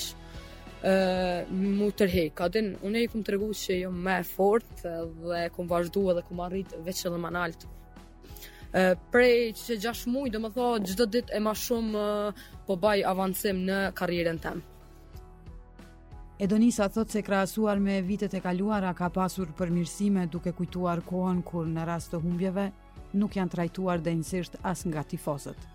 uh, 0.80 1.40
mu 1.76 1.90
tërhek. 1.92 2.40
Adin, 2.46 2.70
une 2.88 3.04
i 3.04 3.10
këmë 3.12 3.24
të 3.26 3.34
regu 3.36 3.50
që 3.60 3.82
jo 3.82 3.90
me 3.92 4.16
fort 4.32 4.80
dhe 4.86 5.42
këmë 5.52 5.70
vazhdu 5.76 6.06
edhe 6.14 6.24
këmë 6.30 6.44
arrit 6.48 6.72
veç 6.88 7.04
edhe 7.10 7.20
prej 9.14 9.52
që 9.58 9.76
gjash 9.82 10.06
muj, 10.10 10.30
dhe 10.34 10.40
më 10.42 10.50
tho, 10.56 10.68
gjithë 10.84 11.06
dit 11.14 11.32
e 11.36 11.40
ma 11.40 11.52
shumë 11.54 12.04
po 12.66 12.76
baj 12.80 13.04
avancim 13.06 13.60
në 13.68 13.76
karrierën 13.98 14.40
temë. 14.44 14.64
Edonisa 16.44 16.88
thot 16.90 17.08
se 17.14 17.22
krahasuar 17.22 17.78
me 17.78 18.00
vitet 18.02 18.32
e 18.34 18.40
kaluara 18.42 18.90
ka 18.98 19.06
pasur 19.14 19.52
përmirësime 19.54 20.26
duke 20.32 20.50
kujtuar 20.52 21.04
kohën 21.06 21.44
kur 21.46 21.68
në 21.70 21.84
rast 21.86 22.10
të 22.10 22.18
humbjeve 22.24 22.64
nuk 23.14 23.36
janë 23.38 23.52
trajtuar 23.54 24.02
nësisht 24.02 24.58
as 24.66 24.82
nga 24.90 25.04
tifozët. 25.06 25.70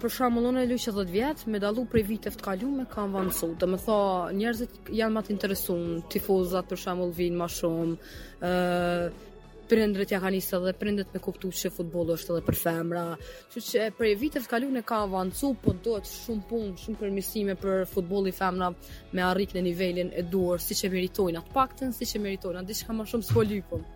Për 0.00 0.08
shembull, 0.10 0.48
unë 0.48 0.64
luaj 0.64 0.82
10 0.88 1.10
vjet, 1.12 1.46
me 1.46 1.60
dallu 1.62 1.84
prej 1.86 2.02
viteve 2.08 2.40
të 2.40 2.42
kaluara 2.42 2.90
kam 2.90 3.14
vënë 3.14 3.30
Dhe 3.30 3.66
të 3.68 3.80
thotë, 3.86 4.36
njerëzit 4.40 4.92
janë 4.98 5.14
më 5.18 5.22
të 5.26 5.32
interesuar, 5.36 6.04
tifozat 6.10 6.68
për 6.72 6.82
shembull 6.82 7.14
vinë 7.20 7.38
më 7.42 7.48
shumë. 7.60 7.98
ë 8.42 9.28
prindrit 9.70 10.10
ja 10.12 10.18
ka 10.22 10.30
nisë 10.34 10.56
edhe 10.58 10.72
prindrit 10.80 11.12
me 11.14 11.20
kuptu 11.22 11.50
që 11.54 11.70
futbol 11.74 12.10
është 12.16 12.34
edhe 12.34 12.46
për 12.48 12.58
femra. 12.62 13.04
Që 13.52 13.62
që 13.68 13.84
për 13.98 14.08
e 14.10 14.16
të 14.34 14.42
kalu 14.50 14.70
në 14.74 14.82
ka 14.88 14.98
avancu, 15.06 15.52
po 15.62 15.74
duhet 15.84 16.08
shumë 16.10 16.46
punë, 16.48 16.74
shumë 16.84 17.00
përmisime 17.04 17.54
për 17.60 17.84
futbollin 17.94 18.34
femra 18.34 18.72
me 19.14 19.24
arrit 19.30 19.54
në 19.54 19.62
nivelin 19.68 20.10
e 20.12 20.22
duar, 20.32 20.60
si 20.60 20.74
që 20.80 20.90
meritojnë 20.94 21.42
atë 21.44 21.54
pakten, 21.54 21.94
si 21.94 22.06
që 22.10 22.22
meritojnë, 22.26 22.60
atë 22.64 22.70
diçka 22.72 22.94
më 22.98 23.08
shumë 23.12 23.28
s'folipëm. 23.30 23.88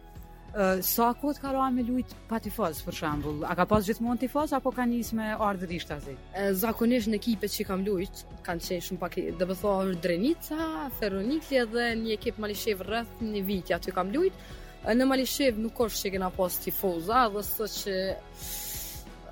Uh, 0.55 0.79
sa 0.87 1.09
kohë 1.19 1.41
ka 1.43 1.51
rua 1.51 1.65
me 1.75 1.83
lujt 1.83 2.13
pa 2.31 2.39
tifoz 2.39 2.79
për 2.87 2.95
shembull? 2.95 3.41
A 3.43 3.57
ka 3.59 3.65
pas 3.67 3.83
gjithmonë 3.89 4.21
tifoz 4.23 4.53
apo 4.55 4.71
ka 4.71 4.85
nisë 4.87 5.17
me 5.19 5.33
ardhërisht 5.35 5.91
azi? 5.97 6.15
Uh, 6.39 6.53
zakonisht 6.55 7.11
në 7.11 7.19
ekipet 7.19 7.51
që 7.57 7.67
kam 7.73 7.83
luajt 7.83 8.21
kanë 8.47 8.63
qenë 8.63 8.87
shumë 8.89 9.03
pak, 9.03 9.17
do 9.41 9.49
të 9.51 9.57
thonë 9.65 9.97
Drenica, 10.05 10.61
Feronikli 11.01 11.65
dhe 11.75 11.89
një 12.05 12.15
ekip 12.21 12.39
Malishev 12.39 12.87
rreth 12.87 13.19
në 13.27 13.43
vit 13.51 13.75
aty 13.75 13.97
kam 13.99 14.15
luajt. 14.15 14.47
Në 14.85 15.07
Malishev 15.09 15.57
nuk 15.65 15.79
është 15.81 16.03
që 16.03 16.11
kena 16.13 16.27
pas 16.35 16.59
tifoza, 16.61 17.23
dhe 17.33 17.41
së 17.49 17.69
që 17.73 17.93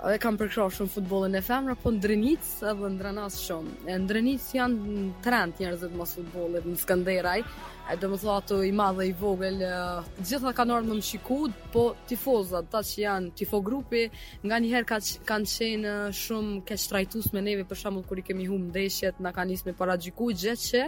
e 0.02 0.14
kam 0.18 0.34
përkra 0.40 0.64
shumë 0.74 0.90
futbolin 0.94 1.36
e 1.38 1.42
femra, 1.46 1.76
po 1.78 1.92
në 1.92 2.00
Drenic 2.02 2.46
edhe 2.66 2.88
në 2.94 2.98
Drenas 3.02 3.36
shumë. 3.42 3.74
Në 3.86 3.98
Drenic 4.08 4.46
janë 4.56 4.94
në 4.96 5.10
trend 5.22 5.60
njerëzit 5.60 5.92
mos 6.00 6.16
futbolit 6.16 6.64
në 6.66 6.72
Skanderaj, 6.80 7.36
e 7.92 7.98
do 8.00 8.10
më 8.14 8.18
thua 8.22 8.38
ato 8.40 8.62
i 8.64 8.72
madhe 8.78 9.06
i 9.10 9.12
vogël, 9.20 9.60
gjitha 10.24 10.54
ka 10.56 10.66
normë 10.72 10.88
në 10.94 10.98
më 11.02 11.06
shikud, 11.10 11.60
po 11.76 11.84
tifozat, 12.10 12.72
ta 12.72 12.80
që 12.88 12.98
janë 13.04 13.36
tifo 13.42 13.60
grupi, 13.66 14.06
nga 14.46 14.58
njëherë 14.64 14.88
kanë 14.88 15.22
qenë 15.60 15.94
shumë 16.24 16.64
keç 16.72 16.88
trajtus 16.94 17.28
me 17.36 17.44
neve, 17.44 17.68
për 17.68 17.84
shumë 17.84 18.04
kër 18.08 18.24
i 18.24 18.28
kemi 18.30 18.48
hum 18.48 18.70
ndeshjet, 18.72 19.20
nga 19.20 19.36
kanë 19.36 19.52
njësme 19.52 19.76
para 19.84 20.00
gjikuj, 20.00 20.32
gjithë 20.46 20.64
që 20.70 20.84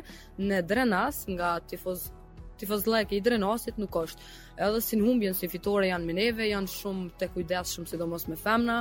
në 0.49 0.63
Drenas 0.73 1.27
nga 1.37 1.59
tifozë 1.71 2.14
tifozllek 2.61 3.13
i 3.15 3.21
Drenosit 3.25 3.79
nuk 3.81 3.95
është. 4.03 4.23
Edhe 4.65 4.81
si 4.85 4.99
humbjen 5.03 5.35
si 5.37 5.49
fitore 5.51 5.89
janë 5.91 6.07
me 6.09 6.15
neve, 6.17 6.47
janë 6.47 6.71
shumë 6.71 7.09
të 7.21 7.29
kujdesshëm 7.35 7.87
sidomos 7.91 8.29
me 8.31 8.37
femna. 8.41 8.79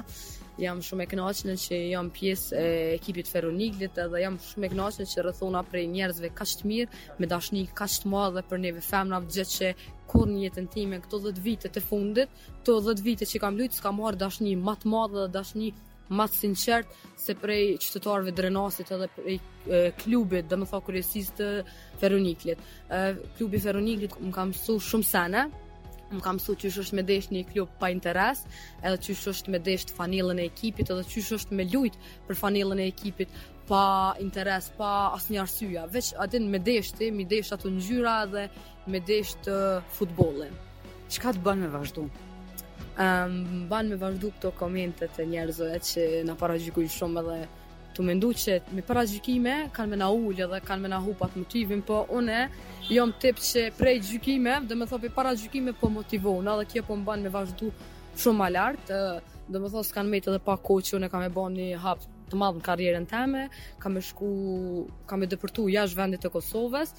Jam 0.62 0.84
shumë 0.86 1.06
e 1.06 1.08
kënaqshme 1.14 1.56
që 1.58 1.78
jam 1.96 2.12
pjesë 2.14 2.58
e 2.58 2.74
ekipit 3.00 3.30
Feroniglit 3.32 3.96
edhe 4.04 4.20
jam 4.22 4.36
shumë 4.44 4.68
e 4.68 4.72
kënaqshme 4.76 5.08
që 5.14 5.24
rëthona 5.28 5.64
prej 5.72 5.88
njerëzve 5.96 6.30
kaq 6.38 6.54
të 6.60 6.70
mirë, 6.70 7.00
me 7.18 7.30
dashni 7.34 7.64
kaq 7.82 7.96
të 8.06 8.12
madhe 8.14 8.44
për 8.52 8.62
neve 8.68 8.84
femna, 8.86 9.24
gjithë 9.26 9.56
që 9.58 9.72
kur 10.14 10.28
në 10.30 10.44
jetën 10.46 10.70
time 10.76 11.00
këto 11.08 11.24
10 11.26 11.42
vite 11.48 11.74
të 11.74 11.82
fundit, 11.88 12.38
këto 12.62 12.78
10 12.86 13.02
vite 13.10 13.30
që 13.34 13.42
kam 13.42 13.58
lujtë, 13.58 13.82
s'kam 13.82 13.98
marr 14.04 14.20
dashni 14.26 14.54
më 14.68 14.78
të 14.84 14.94
madhe 14.94 15.24
dhe 15.24 15.32
dashni 15.40 15.72
ma 16.12 16.26
të 16.28 16.36
sinqert 16.36 16.92
se 17.20 17.36
prej 17.40 17.78
qytetarëve 17.82 18.34
drenasit 18.36 18.92
edhe 18.92 19.08
prej 19.16 19.38
e, 19.40 19.92
klubit, 20.02 20.50
dhe 20.52 20.58
më 20.60 20.68
tha 20.70 20.80
kërjesis 20.84 21.30
të 21.38 21.48
Feroniklit. 22.02 22.60
E, 22.90 23.16
klubi 23.38 23.62
Feroniklit 23.64 24.18
më 24.20 24.34
kam 24.36 24.52
su 24.58 24.76
shumë 24.84 25.08
sene, 25.08 25.46
më 26.14 26.20
kam 26.26 26.40
su 26.44 26.58
që 26.60 26.74
është 26.84 27.00
me 27.00 27.06
desh 27.08 27.32
një 27.34 27.46
klub 27.54 27.72
pa 27.80 27.90
interes, 27.94 28.44
edhe 28.84 29.00
që 29.08 29.16
është 29.32 29.54
me 29.56 29.64
desh 29.64 29.88
të 29.90 29.96
fanilën 29.98 30.44
e 30.44 30.50
ekipit, 30.52 30.92
edhe 30.94 31.08
që 31.14 31.24
është 31.40 31.58
me 31.58 31.66
lujt 31.72 31.98
për 32.28 32.40
fanilën 32.42 32.84
e 32.84 32.90
ekipit 32.92 33.32
pa 33.70 33.84
interes, 34.22 34.68
pa 34.78 34.92
asë 35.16 35.34
një 35.38 35.42
arsyja. 35.46 35.88
Veç 35.96 36.12
atin 36.20 36.50
me 36.52 36.60
desh 36.60 36.92
të, 36.98 37.10
me 37.16 37.26
desh 37.32 37.54
atë 37.56 37.72
njyra 37.80 38.20
dhe 38.36 38.46
me 38.92 39.00
desh 39.08 39.38
të 39.48 39.58
futbolin. 39.96 40.54
Qka 41.14 41.38
të 41.40 41.44
bënë 41.48 41.64
me 41.68 41.72
vazhdo? 41.74 42.08
Um, 42.94 43.64
banë 43.72 43.96
me 43.96 43.96
vazhdu 43.98 44.30
këto 44.36 44.52
komentet 44.54 45.16
e 45.18 45.26
njerëzëve 45.26 45.78
që 45.88 46.04
në 46.30 46.34
para 46.38 46.60
shumë 46.62 47.22
edhe 47.24 47.38
të 47.98 48.04
mendu 48.06 48.30
që 48.38 48.58
me 48.78 48.84
para 48.86 49.02
gjykime 49.10 49.56
kanë 49.74 49.90
me 49.90 49.98
na 49.98 50.12
ullë 50.14 50.46
edhe 50.46 50.60
kanë 50.62 50.82
me 50.86 50.92
na 50.94 51.00
hu 51.02 51.16
pat 51.18 51.34
motivin 51.34 51.82
po 51.82 52.04
une 52.20 52.38
jom 52.94 53.14
tip 53.18 53.42
që 53.42 53.64
prej 53.80 53.98
gjykime 54.12 54.60
dhe 54.70 54.78
me 54.78 54.86
thopi 54.86 55.10
para 55.10 55.34
gjykime 55.34 55.74
po 55.82 55.90
motivon 55.90 56.46
edhe 56.54 56.68
kjo 56.70 56.86
po 56.86 57.00
më 57.02 57.08
banë 57.10 57.26
me 57.30 57.34
vazhdu 57.34 57.72
shumë 58.14 58.38
ma 58.44 58.52
lartë 58.54 59.02
dhe 59.50 59.64
me 59.64 59.74
thos 59.74 59.90
kanë 59.98 60.10
me 60.14 60.22
edhe 60.22 60.38
pa 60.38 60.54
ko 60.62 60.78
që 60.86 61.00
une 61.00 61.10
kanë 61.10 61.24
me 61.32 61.36
banë 61.40 61.64
një 61.72 61.82
hap 61.88 62.06
të 62.30 62.38
madhë 62.44 62.62
në 62.62 62.68
karjerën 62.70 63.10
teme 63.10 63.48
kanë 63.82 63.96
me 63.98 64.06
shku 64.12 64.30
kanë 65.10 65.26
me 65.26 65.32
dëpërtu 65.34 65.66
jash 65.80 65.98
vendit 65.98 66.30
e 66.30 66.34
Kosovës 66.38 66.94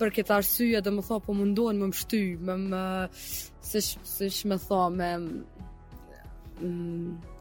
për 0.00 0.10
këtë 0.18 0.32
arsye 0.36 0.80
dhe 0.84 0.92
më 0.96 1.04
tha 1.08 1.18
po 1.26 1.34
më 1.36 1.46
ndonë 1.52 1.80
më 1.82 1.88
më 1.92 1.98
shty, 2.02 2.22
më 2.48 2.56
më, 2.66 2.82
se 3.64 4.30
shme 4.38 4.58
me 4.58 4.90
me, 4.98 5.10
mm, 6.60 7.32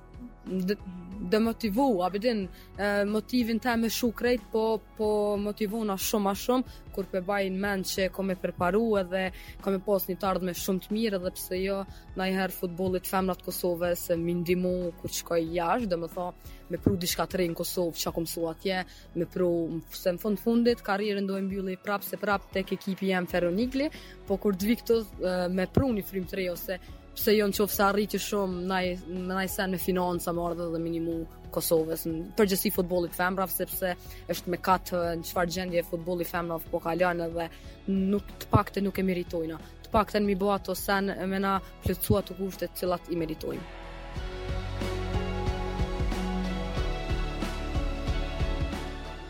demotivu, 1.27 1.99
a 2.03 2.09
bëdin 2.13 2.43
motivin 3.09 3.59
ta 3.63 3.75
me 3.79 3.89
shu 3.89 4.11
krejt, 4.13 4.43
po, 4.51 4.77
po 4.97 5.37
motivu 5.41 5.81
na 5.87 5.95
shumë 5.97 6.29
a 6.29 6.33
shumë, 6.37 6.73
kur 6.93 7.07
pe 7.09 7.21
bajin 7.25 7.55
men 7.59 7.81
që 7.87 8.09
kom 8.13 8.29
e 8.29 8.35
përparu 8.39 8.83
edhe 9.01 9.23
kom 9.63 9.73
e 9.75 9.79
pos 9.83 10.05
një 10.07 10.17
tardh 10.21 10.43
me 10.45 10.53
shumë 10.55 10.83
të 10.85 10.91
mirë 10.93 11.17
edhe 11.19 11.31
pse 11.37 11.59
jo, 11.63 11.77
na 12.19 12.27
i 12.29 12.35
herë 12.37 12.53
futbolit 12.59 13.07
femnat 13.09 13.41
Kosove 13.45 13.93
se 13.97 14.17
mi 14.21 14.35
ndimu 14.43 14.73
kur 14.99 15.09
që 15.15 15.39
jashtë, 15.39 15.55
jash, 15.57 15.87
dhe 15.91 15.99
me 16.03 16.09
tha 16.13 16.27
me 16.69 16.79
pru 16.81 16.93
di 16.99 17.09
shkatri 17.09 17.47
në 17.51 17.57
Kosovë 17.61 17.99
që 18.03 18.09
akum 18.11 18.27
su 18.29 18.45
atje 18.49 18.83
me 19.15 19.27
pru 19.29 19.49
se 19.93 20.13
në 20.13 20.21
fund 20.21 20.41
fundit 20.43 20.81
do 20.85 21.37
e 21.37 21.41
mbjulli 21.41 21.77
prap 21.83 22.03
se 22.05 22.17
prap 22.17 22.51
tek 22.53 22.71
ekipi 22.77 23.09
jem 23.09 23.25
Feronigli, 23.25 23.89
po 24.27 24.37
kur 24.37 24.53
dvi 24.53 24.75
këtë 24.75 25.49
me 25.57 25.65
pru 25.73 25.93
një 25.97 26.05
frim 26.05 26.25
të 26.25 26.35
rejo 26.41 26.55
se 26.57 26.79
pse 27.15 27.34
jo 27.38 27.45
në 27.48 27.55
qofë 27.55 27.75
se 27.77 27.84
arriti 27.86 28.19
shumë 28.22 28.63
naj, 28.67 28.86
naj 29.07 29.45
me 29.72 29.79
financa 29.79 30.34
më 30.36 30.50
dhe 30.60 30.67
dhe 30.75 30.81
minimu 30.84 31.15
Kosovës 31.55 32.01
në 32.10 32.34
përgjësi 32.36 32.72
futbolit 32.75 33.15
femrav 33.15 33.51
sepse 33.53 33.93
është 34.34 34.51
me 34.51 34.60
katë 34.60 35.01
në 35.22 35.27
qëfar 35.29 35.51
gjendje 35.57 35.86
futbolit 35.91 36.27
femrav 36.31 36.65
po 36.72 36.81
kalon 36.84 37.24
dhe 37.31 37.48
nuk, 37.95 38.34
të 38.41 38.51
pak 38.51 38.75
nuk 38.84 39.00
e 39.00 39.07
meritojnë 39.07 39.62
të 39.88 39.93
pak 39.95 40.12
në 40.17 40.25
mi 40.27 40.36
bo 40.36 40.51
ato 40.57 40.75
sen 40.75 41.13
me 41.31 41.39
na 41.39 41.55
plëcua 41.88 42.25
të 42.27 42.38
kushtet 42.41 42.75
cilat 42.81 43.07
i 43.12 43.24
meritojnë 43.24 43.84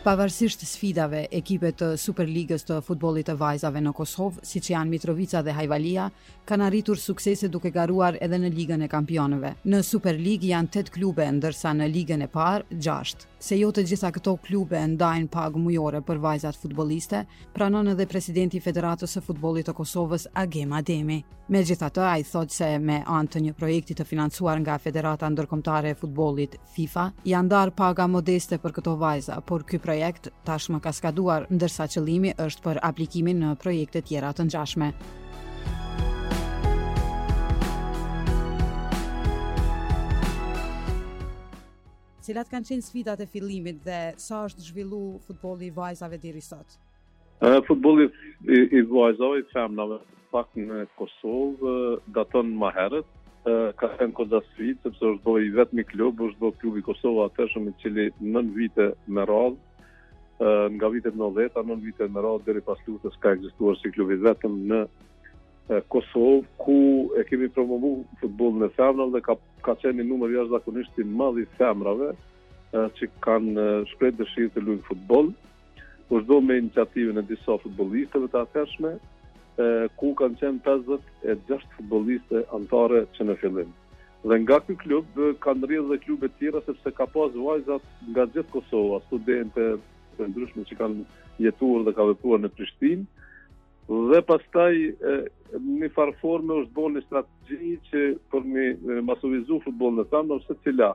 Pavarësisht 0.06 0.60
sfidave, 0.70 1.24
ekipet 1.34 1.80
të 1.80 1.86
Superligës 1.98 2.62
të 2.68 2.76
futbolit 2.86 3.26
të 3.26 3.34
vajzave 3.40 3.80
në 3.82 3.90
Kosovë, 3.98 4.44
si 4.46 4.60
që 4.62 4.76
janë 4.76 4.92
Mitrovica 4.94 5.40
dhe 5.42 5.50
Hajvalia, 5.56 6.04
kanë 6.46 6.68
arritur 6.68 7.00
suksese 7.02 7.48
duke 7.50 7.72
garuar 7.74 8.14
edhe 8.22 8.38
në 8.38 8.52
Ligën 8.54 8.86
e 8.86 8.86
Kampionëve. 8.92 9.50
Në 9.66 9.80
Superligë 9.90 10.52
janë 10.52 10.70
8 10.78 10.94
klube, 10.94 11.26
ndërsa 11.40 11.72
në 11.74 11.90
Ligën 11.96 12.22
e 12.22 12.28
parë, 12.30 12.68
6. 12.78 13.26
Se 13.46 13.58
jo 13.58 13.72
të 13.74 13.82
gjitha 13.90 14.12
këto 14.14 14.36
klube 14.46 14.78
ndajnë 14.94 15.26
pagë 15.34 15.60
mujore 15.60 15.98
për 16.06 16.22
vajzat 16.22 16.56
futboliste, 16.62 17.24
pranon 17.54 17.90
edhe 17.92 18.06
presidenti 18.08 18.62
Federatës 18.64 19.18
së 19.18 19.24
Futbolit 19.26 19.66
të 19.68 19.74
Kosovës, 19.76 20.28
Agema 20.40 20.78
Ademi. 20.82 21.18
Me 21.52 21.60
gjitha 21.62 21.90
të, 21.94 22.00
a 22.02 22.14
i 22.18 22.24
thot 22.26 22.50
se 22.50 22.70
me 22.82 23.02
antë 23.06 23.36
të 23.36 23.42
një 23.44 23.52
projekti 23.58 23.94
të 23.94 24.06
financuar 24.08 24.58
nga 24.64 24.78
Federata 24.82 25.28
Ndërkomtare 25.30 25.92
e 25.94 25.98
Futbolit, 26.00 26.56
FIFA, 26.74 27.04
janë 27.22 27.52
darë 27.52 27.74
paga 27.78 28.08
modeste 28.10 28.58
për 28.64 28.74
këto 28.80 28.96
vajza, 29.02 29.38
por 29.46 29.62
këj 29.68 29.84
projekt 29.96 30.28
tashmë 30.44 30.78
ka 30.84 30.90
skaduar, 30.92 31.46
ndërsa 31.56 31.86
qëllimi 31.94 32.34
është 32.44 32.62
për 32.66 32.78
aplikimin 32.86 33.38
në 33.40 33.52
projekte 33.62 34.02
tjera 34.04 34.28
të 34.36 34.44
ngjashme. 34.50 34.88
Cilat 42.26 42.50
kanë 42.52 42.68
qenë 42.68 42.84
sfidat 42.84 43.22
e 43.22 43.26
fillimit 43.32 43.78
dhe 43.86 44.00
sa 44.26 44.42
është 44.50 44.66
zhvillu 44.68 45.00
futbolli 45.28 45.70
i 45.70 45.72
vajzave 45.78 46.18
deri 46.26 46.42
sot? 46.44 46.76
Futbolli 47.70 48.10
i, 48.50 48.82
vajzave 48.92 49.40
i 49.44 49.46
femnave 49.54 50.02
pak 50.34 50.50
në 50.60 50.84
Kosovë 51.00 51.76
datën 52.18 52.50
më 52.60 52.72
herët, 52.78 53.06
ka 53.80 53.88
qenë 54.00 54.12
koda 54.18 54.42
sfit, 54.50 54.80
sepse 54.84 54.98
është 55.08 55.22
do 55.24 55.38
i 55.38 55.48
vetëmi 55.56 55.86
klub, 55.92 56.20
është 56.28 56.42
do 56.44 56.52
klubi 56.60 56.84
Kosovë 56.90 57.30
atërshëm 57.30 57.70
i 57.72 57.76
cili 57.84 58.06
nën 58.34 58.52
vite 58.58 58.90
me 59.06 59.24
radhë 59.32 59.64
nga 60.76 60.88
vitet 60.92 61.16
në 61.16 61.30
dheta, 61.36 61.62
në 61.64 61.76
vitet 61.82 62.10
në 62.12 62.22
ratë, 62.24 62.44
dheri 62.44 62.62
pas 62.64 62.80
lutës 62.86 63.16
ka 63.22 63.32
ekzistuar 63.36 63.76
si 63.80 63.92
klubit 63.94 64.20
vetëm 64.20 64.58
në 64.68 64.82
Kosovë, 65.90 66.42
ku 66.62 66.76
e 67.18 67.24
kemi 67.26 67.48
promovu 67.50 68.04
futbol 68.20 68.52
në 68.60 68.68
femrave 68.76 69.16
dhe 69.16 69.22
ka, 69.26 69.34
ka 69.66 69.72
qeni 69.80 70.04
numër 70.06 70.36
jashtë 70.36 70.52
zakonishti 70.52 71.02
madhi 71.08 71.42
femrave 71.56 72.12
që 72.70 73.08
kanë 73.24 73.64
shprejt 73.92 74.20
dëshirë 74.20 74.52
të 74.54 74.62
lujnë 74.66 74.84
futbol. 74.86 75.32
U 76.12 76.20
shdo 76.22 76.38
me 76.46 76.60
iniciativën 76.60 77.18
e 77.18 77.24
disa 77.26 77.56
futbolisteve 77.64 78.28
të 78.30 78.44
atërshme, 78.46 78.92
ku 79.98 80.12
kanë 80.20 80.38
qenë 80.42 80.62
50 80.68 81.26
e 81.26 81.34
6 81.50 81.74
futboliste 81.80 82.44
antare 82.54 83.02
që 83.16 83.26
në 83.26 83.36
fillim. 83.42 83.74
Dhe 84.26 84.38
nga 84.44 84.60
këtë 84.62 84.78
klub, 84.84 85.18
kanë 85.42 85.66
rrëzë 85.66 85.90
dhe 85.90 86.00
klubet 86.04 86.38
tjera, 86.38 86.62
sepse 86.68 86.92
ka 86.94 87.08
pas 87.10 87.34
vajzat 87.34 87.82
nga 88.12 88.26
gjithë 88.36 88.52
Kosovë, 88.54 89.02
studentë, 89.08 89.66
të 90.16 90.28
ndryshme 90.30 90.64
që 90.68 90.78
kanë 90.80 91.04
jetuar 91.46 91.84
dhe 91.86 91.92
ka 91.98 92.06
vetuar 92.10 92.40
në 92.42 92.50
Prishtinë. 92.54 93.06
Dhe 94.10 94.20
pastaj 94.26 94.72
në 95.62 95.90
farë 95.94 96.16
forme 96.20 96.56
është 96.62 96.74
bërë 96.76 96.94
një 96.98 97.02
strategji 97.06 97.74
që 97.90 98.00
për 98.32 98.46
mi 98.54 98.64
masovizu 99.08 99.60
futbol 99.66 99.94
në 100.00 100.06
tamë, 100.10 100.30
nëse 100.40 100.56
cila 100.64 100.90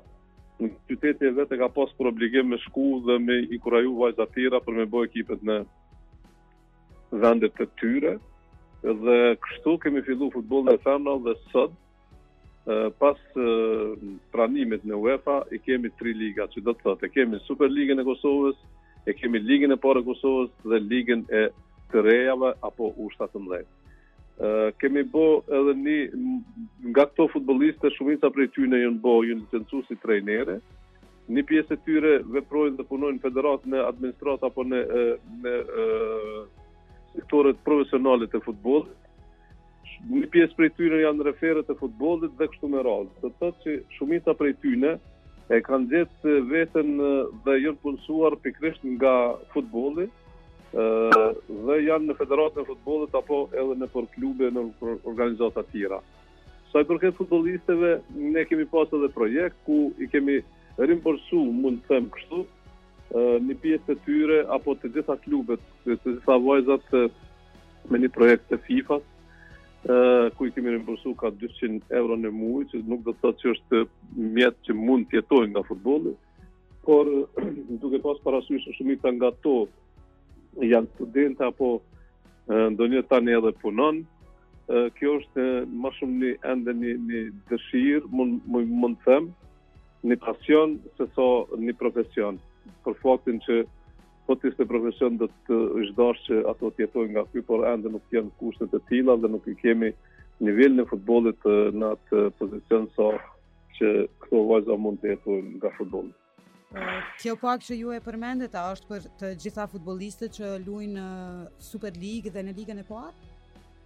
në 0.61 0.71
qytetje 0.89 1.29
vetë 1.37 1.59
ka 1.61 1.69
pas 1.77 1.93
për 1.97 2.09
obligim 2.11 2.49
me 2.51 2.59
shku 2.65 2.87
dhe 3.07 3.15
me 3.23 3.37
i 3.55 3.61
kuraju 3.63 3.95
vajzat 4.01 4.33
tira 4.35 4.59
për 4.65 4.79
me 4.81 4.87
bërë 4.91 5.07
ekipet 5.09 5.45
në 5.49 5.59
vendet 7.23 7.55
të 7.59 7.69
tyre. 7.79 8.17
Dhe 8.83 9.17
kështu 9.45 9.77
kemi 9.83 10.03
fillu 10.07 10.27
futbol 10.35 10.67
në 10.67 10.75
tamë 10.83 11.15
dhe 11.27 11.37
sëtë 11.53 11.79
pas 12.99 13.17
pranimit 14.35 14.83
në 14.85 14.99
UEFA 15.01 15.39
i 15.49 15.57
kemi 15.65 15.89
tri 15.97 16.11
liga 16.13 16.45
që 16.53 16.61
do 16.67 16.75
të 16.77 16.85
thotë 16.85 17.07
kemi 17.15 17.39
Superligën 17.47 18.03
e 18.03 18.05
Kosovës, 18.05 18.59
e 19.07 19.13
kemi 19.15 19.39
ligën 19.41 19.73
e 19.73 19.79
parë 19.81 20.03
Kosovës 20.05 20.51
dhe 20.67 20.79
ligën 20.91 21.23
e 21.33 21.43
të 21.91 22.03
rejave 22.05 22.51
apo 22.67 22.91
u 23.01 23.07
17. 23.17 23.41
E, 23.51 23.65
kemi 24.81 25.03
bo 25.13 25.23
edhe 25.59 25.73
një, 25.79 25.95
nga 26.91 27.07
këto 27.09 27.25
futboliste, 27.33 27.91
shumica 27.97 28.29
prej 28.33 28.49
ty 28.55 28.67
në 28.69 28.83
jënë 28.85 29.01
bo, 29.03 29.15
jënë 29.27 29.43
licencu 29.45 29.81
si 29.87 29.97
trejnere, 30.03 30.59
një 31.31 31.45
pjesë 31.49 31.77
e 31.79 31.83
tyre 31.87 32.13
veprojnë 32.35 32.77
dhe 32.79 32.87
punojnë 32.91 33.17
në 33.19 33.25
federatë 33.25 33.73
në 33.73 33.81
administratë 33.89 34.49
apo 34.49 34.65
në, 34.69 34.81
në, 35.43 35.53
sektoret 37.13 37.59
profesionalit 37.67 38.31
të 38.33 38.41
futbolit, 38.45 38.97
një 40.13 40.27
pjesë 40.33 40.57
prej 40.57 40.71
tyre 40.77 41.01
janë 41.03 41.25
referët 41.27 41.69
e 41.73 41.77
futbolit 41.81 42.33
dhe 42.39 42.47
kështu 42.53 42.69
me 42.71 42.81
radhë. 42.85 43.11
Të 43.25 43.29
të 43.41 43.49
që 43.65 43.73
shumica 43.97 44.33
prej 44.39 44.55
tyre, 44.63 44.95
e 45.51 45.59
kanë 45.67 45.89
gjithë 45.91 46.33
vetën 46.49 46.89
dhe 47.45 47.57
jënë 47.63 47.79
punësuar 47.83 48.37
për 48.43 48.53
kresht 48.57 48.83
nga 48.93 49.13
futbolit 49.53 50.11
dhe 50.71 51.77
janë 51.83 52.07
në 52.07 52.15
federatën 52.21 52.63
e 52.63 52.67
futbolit 52.69 53.15
apo 53.19 53.41
edhe 53.51 53.75
në 53.81 53.89
për 53.91 54.07
klube 54.13 54.51
në 54.55 54.63
organizatat 55.11 55.67
tjera. 55.73 55.99
Sa 56.71 56.79
i 56.79 56.87
përket 56.87 57.17
futbolisteve, 57.17 57.97
ne 58.15 58.45
kemi 58.47 58.63
pas 58.71 58.87
edhe 58.95 59.09
projekt 59.11 59.57
ku 59.67 59.91
i 59.99 60.07
kemi 60.13 60.37
rimborsu 60.79 61.41
mund 61.59 61.81
të 61.83 61.91
them 61.97 62.07
kështu 62.15 62.45
një 63.49 63.57
pjesë 63.65 63.89
të 63.89 63.97
tyre 64.05 64.39
apo 64.55 64.77
të 64.79 64.93
gjitha 64.95 65.17
klubet, 65.25 65.59
të 65.83 65.97
gjitha 66.05 66.37
vajzat 66.47 66.95
me 67.91 67.99
një 68.05 68.11
projekt 68.15 68.47
të 68.47 68.61
FIFA-t 68.69 69.10
ë 69.87 70.29
ku 70.37 70.45
i 70.45 70.51
kemi 70.53 70.69
rimbursu 70.75 71.15
ka 71.17 71.31
200 71.33 71.89
euro 71.97 72.13
në 72.17 72.29
muaj, 72.29 72.67
që 72.69 72.81
nuk 72.85 73.01
do 73.05 73.13
të 73.17 73.23
thotë 73.23 73.41
që 73.41 73.47
është 73.55 73.79
mjet 74.35 74.57
që 74.67 74.73
mund 74.77 75.07
të 75.09 75.17
jetojë 75.19 75.47
nga 75.53 75.63
futbolli, 75.65 76.13
por 76.85 77.09
duke 77.81 78.01
pas 78.03 78.19
parasysh 78.23 78.67
shumica 78.77 79.09
nga 79.17 79.31
to 79.41 79.55
janë 80.61 80.89
studentë 80.95 81.47
apo 81.49 81.79
ndonjë 82.51 83.01
tani 83.09 83.33
edhe 83.37 83.53
punon, 83.61 84.03
kjo 84.99 85.15
është 85.23 85.45
më 85.81 85.91
shumë 85.97 86.17
një 86.21 86.31
ende 86.53 86.77
një, 86.81 86.93
një 87.09 87.21
dëshirë, 87.49 88.11
mund, 88.13 88.41
mund, 88.45 88.69
mund 88.83 89.01
të 89.01 89.09
them, 89.15 89.31
një 90.09 90.17
pasion, 90.23 90.77
se 90.97 91.07
so 91.17 91.27
një 91.61 91.73
profesion. 91.79 92.37
Për 92.85 92.93
faktin 93.01 93.39
që 93.43 93.63
po 94.39 94.49
ti 94.49 94.65
profesion 94.67 95.17
do 95.19 95.25
të 95.47 95.55
është 95.91 96.05
që 96.27 96.35
ato 96.49 96.69
të 96.71 96.85
jetojnë 96.85 97.13
nga 97.15 97.23
ky 97.33 97.41
por 97.47 97.65
ende 97.67 97.89
nuk 97.91 98.03
kanë 98.13 98.31
kushtet 98.39 98.69
të 98.71 98.79
tilla 98.89 99.17
dhe 99.19 99.27
nuk 99.33 99.47
i 99.51 99.55
kemi 99.59 99.89
nivelin 100.45 100.79
e 100.79 100.85
futbollit 100.87 101.43
në 101.79 101.89
atë 101.95 102.21
pozicion 102.39 102.85
sa 102.95 103.09
so 103.11 103.79
që 103.79 103.89
këto 104.23 104.43
vajza 104.51 104.77
mund 104.79 105.01
të 105.03 105.11
jetojnë 105.15 105.51
nga 105.57 105.71
futbolli. 105.75 106.15
Kjo 107.19 107.35
pak 107.41 107.65
që 107.67 107.81
ju 107.81 107.91
e 107.91 107.99
përmendet 108.05 108.55
a 108.55 108.69
është 108.71 108.89
për 108.93 109.09
të 109.19 109.33
gjitha 109.43 109.67
futbollistët 109.73 110.39
që 110.39 110.53
luajnë 110.63 110.95
në 110.95 111.09
Superligë 111.67 112.31
dhe 112.37 112.45
në 112.47 112.55
ligën 112.61 112.79
e 112.79 112.87
parë? 112.87 113.11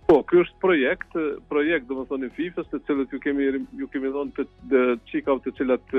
Po, 0.06 0.20
ky 0.30 0.44
është 0.46 0.62
projekt, 0.62 1.18
projekt 1.50 1.90
domethënë 1.90 2.30
FIFA-s, 2.38 2.70
të 2.70 2.84
cilët 2.86 3.14
ju 3.14 3.20
kemi 3.26 3.50
ju 3.82 3.90
kemi 3.90 4.14
dhënë 4.14 4.38
të 4.72 4.84
qikav 5.10 5.42
të 5.42 5.56
cilat 5.58 5.98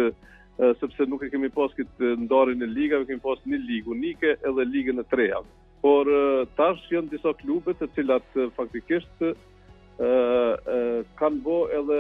sepse 0.57 1.05
nuk 1.09 1.23
e 1.23 1.29
kemi 1.33 1.51
pas 1.53 1.73
këtë 1.77 2.15
ndarën 2.25 2.65
e 2.65 2.69
ligave, 2.71 3.05
kemi 3.09 3.21
pas 3.21 3.41
një 3.45 3.59
ligë 3.61 3.91
unike 3.93 4.31
edhe 4.49 4.65
ligën 4.73 5.01
e 5.03 5.07
treja. 5.11 5.43
Por 5.85 6.09
tash 6.57 6.81
janë 6.91 7.13
disa 7.13 7.35
klube 7.37 7.75
të 7.77 7.91
cilat 7.97 8.25
faktikisht 8.57 9.21
ë 9.23 11.03
kanë 11.21 11.43
bë 11.45 11.59
edhe 11.81 11.99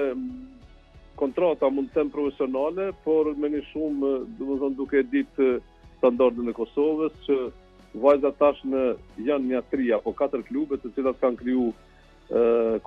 kontrata 1.20 1.68
mund 1.72 1.92
të 1.92 2.00
them 2.00 2.10
profesionale, 2.12 2.90
por 3.04 3.30
me 3.40 3.48
një 3.52 3.62
shumë, 3.70 4.14
do 4.40 4.56
të 4.62 4.70
duke 4.78 5.04
ditë 5.12 5.48
standardin 6.00 6.48
e 6.52 6.56
Kosovës 6.56 7.14
që 7.28 7.36
vajzat 8.02 8.38
tash 8.40 8.62
në 8.68 8.82
janë 9.24 9.50
nja 9.52 9.62
3 9.72 9.92
apo 10.00 10.12
4 10.16 10.42
klube 10.48 10.80
të 10.80 10.94
cilat 10.96 11.20
kanë 11.20 11.42
kriju 11.44 11.68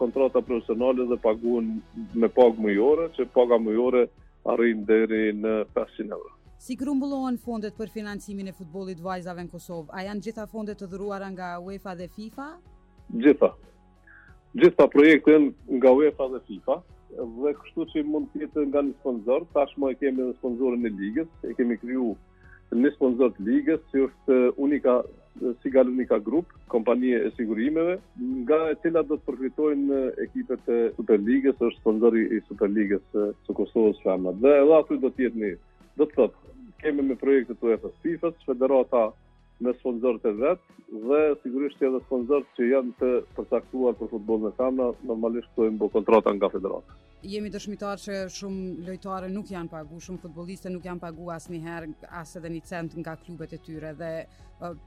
kontrata 0.01 0.41
profesionale 0.49 1.05
dhe 1.13 1.17
paguën 1.23 1.69
me 2.17 2.31
pagë 2.41 2.65
mujore, 2.65 3.07
që 3.17 3.29
paga 3.37 3.57
mujore 3.61 4.07
arrin 4.47 4.83
deri 4.87 5.31
në 5.35 5.63
500 5.75 6.13
euro. 6.15 6.31
Si 6.59 6.75
grumbullohen 6.79 7.37
fondet 7.39 7.75
për 7.77 7.91
financimin 7.93 8.49
e 8.51 8.55
futbolit 8.55 8.99
vajzave 9.01 9.45
në 9.45 9.53
Kosovë? 9.53 9.93
A 9.95 10.03
janë 10.09 10.25
gjitha 10.25 10.45
fondet 10.51 10.79
të 10.81 10.89
dhuruara 10.91 11.29
nga 11.31 11.49
UEFA 11.63 11.93
dhe 11.95 12.09
FIFA? 12.15 12.47
Gjitha. 13.23 13.53
Gjitha 14.59 14.87
projektën 14.91 15.51
nga 15.79 15.93
UEFA 15.95 16.27
dhe 16.33 16.41
FIFA 16.49 16.75
dhe 17.15 17.53
kështu 17.61 17.85
që 17.93 18.03
mund 18.05 18.27
të 18.33 18.43
jetë 18.43 18.67
nga 18.71 18.83
një 18.89 18.97
sponsor, 18.99 19.45
tashmë 19.55 19.93
e 19.93 19.95
kemi 20.03 20.21
edhe 20.25 20.35
sponsorin 20.39 20.85
e 20.85 20.91
ligës, 20.99 21.29
e 21.47 21.55
kemi 21.57 21.77
kriju 21.81 22.11
një 22.75 22.91
sponsor 22.99 23.31
të 23.37 23.47
ligës 23.47 23.87
që 23.93 24.03
është 24.05 24.35
unika 24.61 24.99
si 25.61 25.71
galë 25.73 25.91
një 25.97 26.17
grupë, 26.25 26.57
kompanije 26.71 27.19
e 27.27 27.31
sigurimeve, 27.37 27.95
nga 28.41 28.59
e 28.71 28.75
tila 28.83 29.03
do 29.09 29.17
të 29.17 29.25
përfitojnë 29.29 29.99
ekipet 30.25 30.71
e 30.75 30.79
Superligës, 30.97 31.57
është 31.69 31.85
përndëri 31.85 32.23
i 32.37 32.41
Superligës 32.49 33.19
së 33.47 33.55
Kosovës 33.59 34.01
që 34.03 34.17
Dhe 34.45 34.53
edhe 34.63 34.75
aty 34.81 34.99
do 35.05 35.13
jetë 35.23 35.41
një, 35.43 35.53
do 35.97 36.05
të 36.09 36.17
thotë, 36.19 36.53
kemi 36.83 37.07
me 37.11 37.15
të 37.15 37.41
të 37.51 37.77
të 37.79 38.31
të 38.45 38.85
të 38.91 39.07
me 39.63 39.73
sponsorët 39.79 40.25
e 40.29 40.35
vetë 40.39 40.75
dhe 41.05 41.19
sigurisht 41.43 41.83
edhe 41.83 41.99
sponsorët 42.05 42.53
që 42.57 42.67
janë 42.71 42.93
të 43.01 43.09
përcaktuar 43.37 43.97
për 43.99 44.09
futbollin 44.15 44.49
e 44.51 44.57
kanë 44.57 44.87
normalisht 45.11 45.51
këto 45.53 45.67
janë 45.69 45.89
kontrata 45.93 46.33
nga 46.37 46.49
federata. 46.53 46.97
Jemi 47.29 47.49
dëshmitar 47.51 47.99
që 47.99 48.19
shumë 48.31 48.85
lojtarë 48.87 49.27
nuk 49.33 49.49
janë 49.51 49.67
paguar, 49.73 49.99
shumë 50.05 50.21
futboliste 50.23 50.71
nuk 50.71 50.85
janë 50.87 51.01
paguar 51.03 51.35
asnjëherë 51.41 52.07
as 52.21 52.31
edhe 52.39 52.51
një 52.53 52.61
cent 52.69 52.95
nga 53.03 53.17
klubet 53.19 53.57
e 53.57 53.59
tyre 53.59 53.91
dhe 53.99 54.11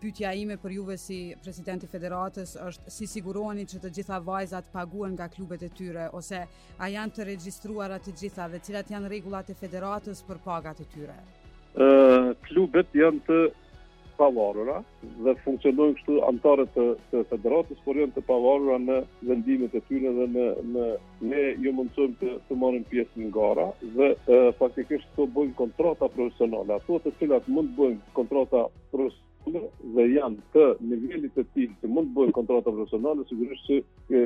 pyetja 0.01 0.33
ime 0.37 0.57
për 0.61 0.75
juve 0.79 0.97
si 1.01 1.19
presidenti 1.45 1.85
i 1.87 1.93
federatës 1.93 2.55
është 2.65 2.95
si 2.97 3.09
siguroni 3.11 3.67
që 3.69 3.83
të 3.85 3.93
gjitha 3.99 4.21
vajzat 4.25 4.73
paguhen 4.73 5.13
nga 5.17 5.29
klubet 5.33 5.67
e 5.69 5.69
tyre 5.77 6.09
ose 6.17 6.41
a 6.79 6.89
janë 6.97 7.15
të 7.19 7.29
regjistruara 7.35 8.01
të 8.01 8.17
gjitha 8.23 8.49
dhe 8.53 8.63
cilat 8.65 8.93
janë 8.97 9.13
rregullat 9.13 9.53
e 9.53 9.57
federatës 9.61 10.25
për 10.31 10.41
pagat 10.49 10.81
e 10.81 10.89
tyre? 10.97 11.19
Ëh, 11.73 11.85
uh, 11.85 12.31
klubet 12.49 12.91
janë 12.97 13.23
të 13.29 13.39
pavarura 14.19 14.81
dhe 15.27 15.33
funksionojnë 15.45 15.95
kështu 15.99 16.17
antarët 16.31 16.73
të, 16.77 16.85
të 17.13 17.23
federatës, 17.33 17.79
por 17.87 17.99
janë 18.01 18.17
të 18.17 18.25
pavarura 18.31 18.77
në 18.83 18.99
vendimet 19.31 19.75
e 19.79 19.83
tyre 19.91 20.13
dhe 20.19 20.27
në, 20.37 20.45
në 20.77 20.87
ne 21.33 21.45
ju 21.67 21.75
mundësojmë 21.79 22.19
të, 22.25 22.33
të 22.51 22.59
marim 22.65 22.87
pjesë 22.93 23.23
në 23.25 23.31
gara 23.39 23.69
dhe 23.97 24.11
e, 24.13 24.41
faktikisht 24.61 25.13
të 25.19 25.29
bojmë 25.39 25.59
kontrata 25.63 26.11
profesionale. 26.19 26.79
Ato 26.81 27.01
të 27.07 27.15
cilat 27.23 27.49
mund 27.57 27.73
të 27.75 27.81
bëjmë 27.83 28.17
kontrata 28.21 28.67
profesionale 28.95 29.31
dhe 29.47 30.05
janë 30.15 30.39
të 30.55 30.65
nivellit 30.87 31.35
të 31.35 31.45
tij 31.55 31.65
që 31.81 31.89
mund 31.91 32.13
të 32.13 32.19
bëjnë 32.19 32.35
kontrata 32.37 32.71
profesionale 32.71 33.25
sigurisht 33.27 33.67
që 33.67 33.79
si 33.83 34.21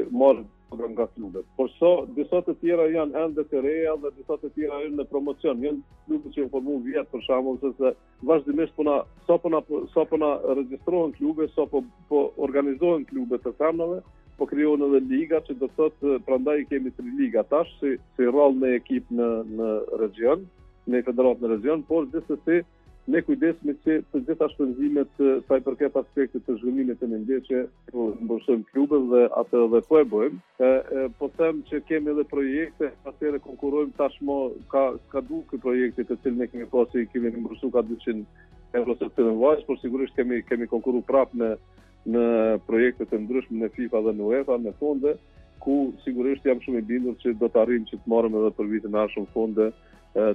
program 0.66 0.94
nga 0.96 1.06
klubet. 1.14 1.46
Por 1.56 1.68
sa 1.76 1.78
so, 1.78 1.90
disa 2.18 2.40
të 2.44 2.56
tjera 2.60 2.88
janë 2.90 3.16
ende 3.24 3.44
të 3.48 3.60
reja 3.64 3.94
dhe 4.02 4.10
disa 4.16 4.34
të 4.42 4.48
tjera 4.56 4.80
janë 4.82 4.98
në 4.98 5.04
promocion, 5.12 5.62
janë 5.62 5.78
klubet 6.08 6.34
që 6.36 6.42
informojnë 6.44 6.86
vjet 6.88 7.08
për 7.12 7.22
shembull 7.28 7.60
se, 7.62 7.70
se 7.80 7.92
vazhdimisht 8.28 8.74
puna 8.76 8.96
po 9.26 9.30
sa 9.30 9.38
përna 9.46 9.60
na 9.62 9.86
sa 9.94 10.02
po 10.02 10.16
po 10.16 10.20
na 10.26 10.30
regjistrohen 10.58 11.48
sa 11.54 11.66
po 12.10 12.24
organizohen 12.48 13.06
klubet 13.08 13.46
të 13.46 13.54
samnave, 13.58 14.02
po 14.38 14.44
krijohen 14.46 14.82
edhe 14.90 15.00
liga 15.06 15.40
që 15.46 15.54
do 15.56 15.66
të 15.68 15.72
thotë 15.80 16.18
prandaj 16.26 16.58
kemi 16.68 16.90
tri 16.92 17.08
liga 17.20 17.42
tash 17.44 17.70
si 17.80 17.96
si 18.16 18.24
rol 18.28 18.52
në 18.60 18.74
ekip 18.82 19.04
në 19.10 19.30
në 19.56 19.70
region, 20.02 20.44
në 20.86 21.00
federatë 21.08 21.42
në 21.46 21.52
region, 21.54 21.82
por 21.88 22.04
gjithsesi 22.12 22.60
ne 23.06 23.22
kujdesme 23.22 23.74
që 23.86 24.00
të 24.10 24.20
gjitha 24.26 24.46
shpenzimet 24.52 25.10
të 25.18 25.26
taj 25.46 25.60
përket 25.66 25.98
aspektit 26.00 26.42
të 26.46 26.56
zhvillimit 26.58 26.98
të 26.98 27.08
mendjeqe 27.12 27.60
po 27.92 28.08
mbushim 28.24 28.64
klubën 28.72 29.04
dhe 29.12 29.20
atë 29.42 29.60
dhe 29.74 29.80
po 29.88 30.00
e 30.00 30.06
bëjmë. 30.14 30.40
E, 30.68 31.06
po 31.20 31.28
them 31.38 31.60
që 31.70 31.80
kemi 31.88 32.10
edhe 32.14 32.24
projekte, 32.32 32.90
atëre 33.10 33.38
konkurojmë 33.46 33.94
tashmo 34.00 34.38
ka, 34.72 34.82
ka 35.12 35.22
du 35.28 35.44
këtë 35.52 35.62
projekte 35.62 36.08
të 36.08 36.18
cilë 36.24 36.40
ne 36.42 36.50
kemi 36.50 36.68
po 36.74 36.82
që 36.92 37.04
i 37.04 37.08
kemi 37.14 37.30
në 37.34 37.46
ka 37.64 37.86
200 37.94 38.26
euro 38.80 38.96
se 38.98 39.10
të 39.14 39.30
por 39.66 39.78
sigurisht 39.80 40.14
kemi, 40.18 40.42
kemi 40.42 40.66
konkuru 40.66 41.02
prap 41.06 41.30
në, 41.38 41.52
në 42.10 42.26
projekte 42.66 43.04
të 43.06 43.22
ndryshme 43.22 43.62
në 43.62 43.70
FIFA 43.76 44.02
dhe 44.08 44.12
në 44.18 44.22
UEFA, 44.28 44.58
në 44.66 44.72
fonde, 44.80 45.14
ku 45.62 45.92
sigurisht 46.02 46.44
jam 46.46 46.58
shumë 46.62 46.82
i 46.82 46.82
bindur 46.90 47.14
që 47.22 47.38
do 47.38 47.46
të 47.48 47.62
arrim 47.62 47.86
që 47.86 48.00
të 48.02 48.10
marrim 48.10 48.34
edhe 48.42 48.50
për 48.58 48.68
vitin 48.70 48.94
ardhshëm 48.98 49.24
fonde, 49.34 49.70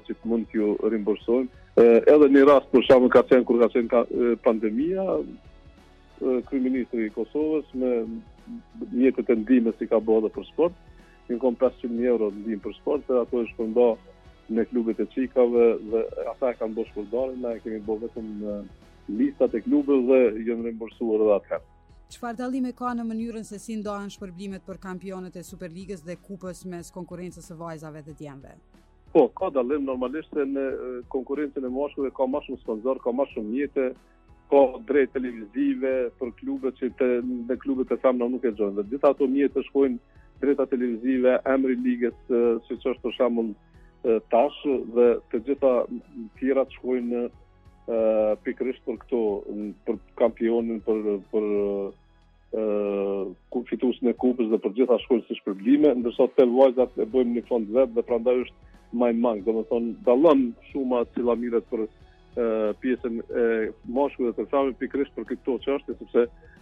që 0.06 0.15
mund 0.30 0.46
t'ju 0.52 0.67
rimborsojmë. 0.94 1.60
Edhe 2.12 2.28
një 2.36 2.44
rast 2.50 2.70
për 2.74 2.86
shamë 2.88 3.10
ka 3.13 3.22
qenë 3.30 3.46
kur 3.50 3.62
ka 3.63 3.70
qenë 3.76 4.36
pandemia, 4.46 5.06
ministri 6.52 7.08
i 7.08 7.13
Kosovës 7.15 7.70
me 7.82 7.91
mjetët 8.94 9.32
e 9.32 9.36
ndime 9.41 9.74
si 9.80 9.88
ka 9.89 9.98
bëhë 10.00 10.26
dhe 10.28 10.32
për 10.38 10.46
sport, 10.52 10.76
një 11.30 11.39
konë 11.41 11.60
500.000 11.63 12.06
euro 12.13 12.30
ndime 12.44 12.62
për 12.65 12.76
sport, 12.78 13.08
dhe 13.08 13.17
ato 13.24 13.41
e 13.41 13.48
shpërnda 13.54 13.88
në 14.52 14.67
klubet 14.70 15.00
e 15.00 15.08
qikave 15.15 15.65
dhe 15.94 16.06
ata 16.36 16.52
e 16.54 16.60
kanë 16.60 16.78
bëhë 16.78 16.91
shpërdarën, 16.91 17.41
na 17.41 17.56
e 17.58 17.62
kemi 17.65 17.82
bëhë 17.88 18.04
vetëm 18.06 18.30
në 18.44 18.56
listat 19.22 19.56
e 19.58 19.63
klubet 19.65 20.06
dhe 20.10 20.22
jënë 20.52 20.67
rimbursuar 20.70 21.26
atë 21.26 21.38
atëherë. 21.39 21.65
Qëfar 22.12 22.36
dalime 22.38 22.74
ka 22.76 22.91
në 22.91 23.06
mënyrën 23.08 23.46
se 23.48 23.58
si 23.63 23.78
ndohen 23.80 24.12
shpërblimet 24.12 24.65
për 24.67 24.78
kampionet 24.84 25.36
e 25.39 25.46
Superligës 25.48 26.04
dhe 26.04 26.17
kupës 26.20 26.65
mes 26.67 26.91
konkurencës 26.91 27.48
e 27.48 27.56
vajzave 27.56 28.04
dhe 28.10 28.17
djemve? 28.20 28.58
Po, 29.13 29.28
ka 29.36 29.50
dalim 29.52 29.84
normalisht 29.88 30.32
në 30.38 30.63
konkurencën 31.12 31.65
e 31.65 31.69
mashkullve 31.76 32.13
ka 32.15 32.24
më 32.32 32.39
shumë 32.45 32.62
sponsor, 32.62 33.00
ka 33.04 33.12
më 33.12 33.26
shumë 33.34 33.50
mjete, 33.52 33.88
ka 34.52 34.62
drejt 34.88 35.12
televizive 35.17 35.91
për 36.19 36.32
klubet 36.38 36.80
që 36.80 36.89
të 37.00 37.10
në 37.50 37.58
klubet 37.60 37.89
të 37.91 37.97
famë 38.06 38.30
nuk 38.32 38.47
e 38.47 38.54
gjojnë. 38.56 38.78
Dhe 38.80 38.86
gjitha 38.95 39.12
ato 39.12 39.28
mjetë 39.34 39.58
të 39.58 39.65
shkojnë 39.67 40.00
drejta 40.45 40.67
televizive, 40.71 41.36
emri 41.56 41.76
ligës, 41.84 42.15
që 42.32 42.80
që 42.84 42.91
është 42.93 43.04
të 43.10 43.13
shamën 43.17 43.52
tash, 44.32 44.62
dhe 44.95 45.10
të 45.34 45.43
gjitha 45.50 45.74
tjera 46.39 46.63
të 46.69 46.78
shkojnë 46.80 47.26
pikrisht 48.47 48.86
për 48.88 49.02
këto, 49.06 49.21
për 49.89 50.00
kampionin, 50.24 50.80
për, 50.88 51.54
për 52.56 53.62
fitusën 53.76 54.08
e 54.08 54.15
kupës 54.24 54.47
dhe 54.56 54.62
për 54.65 54.78
gjitha 54.80 55.02
shkojnë 55.04 55.28
si 55.30 55.41
shpërblime, 55.43 55.95
ndërsa 56.00 56.32
të 56.32 56.45
të 56.45 56.50
vajzat 56.58 57.00
e 57.06 57.12
bojmë 57.12 57.38
një 57.39 57.45
fond 57.52 57.76
vetë 57.76 57.97
dhe 58.00 58.08
prandaj 58.12 58.43
është 58.45 58.69
më 58.93 59.12
i 59.12 59.19
mangë, 59.25 59.54
thonë 59.71 59.93
dallon 60.06 60.41
shumë 60.71 61.01
atë 61.01 61.13
cila 61.17 61.34
lamiret 61.34 61.67
për 61.71 61.88
pjesën 62.80 63.17
e 63.19 63.41
Moshku 63.91 64.30
dhe 64.30 64.32
të 64.38 64.45
famë 64.51 64.77
pikërisht 64.80 65.17
për 65.17 65.25
këto 65.34 65.58
çështje 65.65 65.95
sepse 65.99 66.21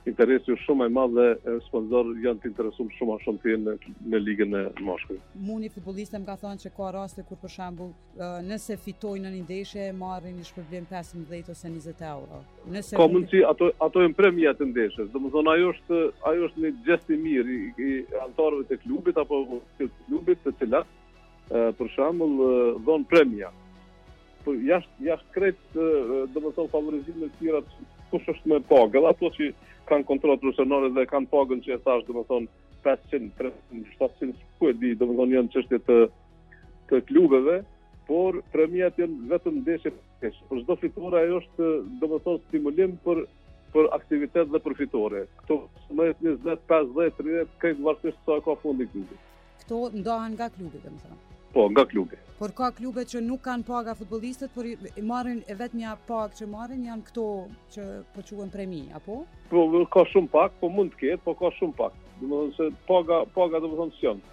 interesi 0.10 0.50
është 0.56 0.64
shumë 0.66 0.88
më 0.88 0.94
madh 0.96 1.12
dhe 1.20 1.58
sponsor 1.68 2.08
janë 2.24 2.40
të 2.42 2.50
interesuar 2.50 2.88
shumë 2.98 3.14
a 3.16 3.20
shumë 3.26 3.58
në 3.68 3.76
në 4.14 4.22
ligën 4.24 4.56
e 4.58 4.64
Moshku. 4.82 5.20
Muni 5.36 5.70
futbollistë 5.70 6.18
më 6.18 6.26
ka 6.32 6.38
thënë 6.42 6.64
se 6.64 6.72
ka 6.74 6.90
raste 6.96 7.26
kur 7.30 7.38
për 7.44 7.54
shembull 7.54 7.92
nëse 8.50 8.80
fitojnë 8.82 9.28
në 9.28 9.34
një 9.36 9.44
ndeshje 9.46 9.86
marrin 10.02 10.40
një 10.42 10.48
shpërblim 10.50 10.90
15 10.90 11.52
ose 11.54 11.74
20 11.78 12.06
euro. 12.16 12.42
Nëse 12.74 12.98
ka 12.98 13.08
mundsi 13.14 13.44
ato 13.52 13.70
ato 13.88 14.06
janë 14.08 14.18
premia 14.18 14.56
të 14.58 14.72
ndeshjes. 14.74 15.12
Domethënë 15.14 15.54
ajo 15.54 15.76
është 15.76 16.02
ajo 16.32 16.50
është 16.50 16.66
një 16.66 16.74
gjest 16.88 17.14
i 17.14 17.20
mirë 17.28 17.60
i 17.90 17.92
antarëve 18.26 18.66
të 18.74 18.82
klubit 18.88 19.22
apo 19.22 19.46
të 19.78 19.92
klubit 20.08 20.42
të 20.48 20.58
cilat 20.64 20.98
për 21.50 21.90
shembull 21.96 22.78
dhon 22.86 23.04
premia. 23.10 23.50
Po 24.46 24.54
jasht 24.64 24.90
jasht 25.04 25.26
kret 25.36 25.58
do 25.76 26.28
të 26.30 26.52
thonë 26.56 26.72
favorizim 26.72 27.18
në 27.24 27.30
tira 27.40 27.62
kush 28.12 28.30
është 28.34 28.54
më 28.54 28.60
pagë, 28.70 29.00
Edhe 29.02 29.10
ato 29.12 29.30
që 29.38 29.50
kanë 29.90 30.08
kontratë 30.10 30.42
profesionale 30.44 30.92
dhe 30.96 31.08
kanë 31.12 31.30
pagën 31.34 31.64
që 31.66 31.74
e 31.76 31.80
thash 31.86 32.06
do 32.08 32.16
të 32.20 32.24
thonë 32.30 32.54
500 32.86 33.34
300, 33.40 33.82
700, 34.00 34.34
ku 34.60 34.70
e 34.70 34.74
di 34.80 34.94
do 34.96 35.10
të 35.10 35.18
thonë 35.20 35.36
janë 35.38 35.52
çështje 35.56 35.80
të 35.90 35.98
të 36.90 37.02
klubeve, 37.10 37.58
por 38.08 38.40
premia 38.54 38.88
janë 38.98 39.28
vetëm 39.30 39.60
ndeshje 39.62 39.92
pesh. 40.22 40.40
Por 40.50 40.62
çdo 40.64 40.76
fitore 40.82 41.20
ajo 41.26 41.42
është 41.44 41.68
do 42.02 42.08
të 42.14 42.22
thonë 42.26 42.42
stimulim 42.48 42.96
për 43.06 43.26
për 43.74 43.86
aktivitet 43.94 44.48
dhe 44.50 44.58
për 44.66 44.74
fitore. 44.80 45.20
Kto 45.44 45.60
më 45.94 46.08
20 46.22 46.62
50 46.70 47.20
30 47.22 47.52
këtë 47.62 47.84
varësisht 47.86 48.24
sa 48.26 48.40
ka 48.48 48.56
fundi 48.64 48.88
klubi. 48.90 49.18
Kto 49.62 49.92
ndohen 49.94 50.34
nga 50.40 50.48
klubi 50.56 50.82
domethënë. 50.82 51.28
Po, 51.54 51.66
nga 51.74 51.82
klubi. 51.90 52.14
Por 52.38 52.52
ka 52.54 52.70
klube 52.78 53.02
që 53.10 53.20
nuk 53.26 53.42
kanë 53.44 53.66
paga 53.66 53.96
futbolistët, 53.98 54.52
por 54.54 54.68
i 54.70 54.78
marrin 55.02 55.42
e 55.50 55.56
vetë 55.58 55.80
një 55.82 55.96
pak 56.08 56.36
që 56.38 56.46
marrin 56.48 56.84
janë 56.88 57.08
këto 57.10 57.26
që 57.74 57.86
përquen 58.16 58.44
po 58.52 58.54
premi, 58.54 58.84
apo? 58.96 59.16
Po, 59.50 59.66
ka 59.90 60.06
shumë 60.14 60.30
pak, 60.32 60.56
po 60.62 60.70
mund 60.70 60.94
të 60.94 61.02
ketë, 61.18 61.24
po 61.26 61.34
ka 61.42 61.50
shumë 61.58 61.76
pak. 61.82 61.98
Dhe 62.20 62.30
më 62.30 62.42
dhënë 62.42 62.54
se 62.60 62.70
paga, 62.86 63.24
paga 63.36 63.60
dhe 63.64 63.72
më 63.72 63.82
dhënë 63.82 63.98
së 63.98 64.06
janë. 64.08 64.28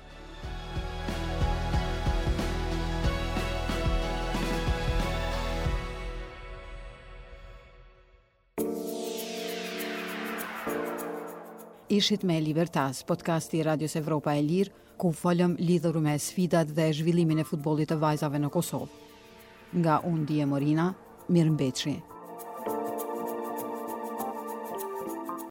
Ishit 11.97 12.25
me 12.29 12.37
Libertas, 12.43 13.03
podcasti 13.09 13.63
Radios 13.67 13.95
Evropa 13.97 14.35
e 14.37 14.43
Lirë, 14.43 14.86
ku 14.97 15.13
folëm 15.13 15.55
lidhur 15.61 16.01
me 16.01 16.17
sfidat 16.17 16.73
dhe 16.77 16.89
zhvillimin 16.99 17.45
e 17.45 17.49
futbollit 17.51 17.93
të 17.93 18.01
vajzave 18.05 18.41
në 18.41 18.51
Kosovë. 18.57 18.89
Nga 19.77 20.01
Undi 20.13 20.43
e 20.45 20.51
Morina, 20.53 20.91
mirëmbëjtje. 21.37 22.16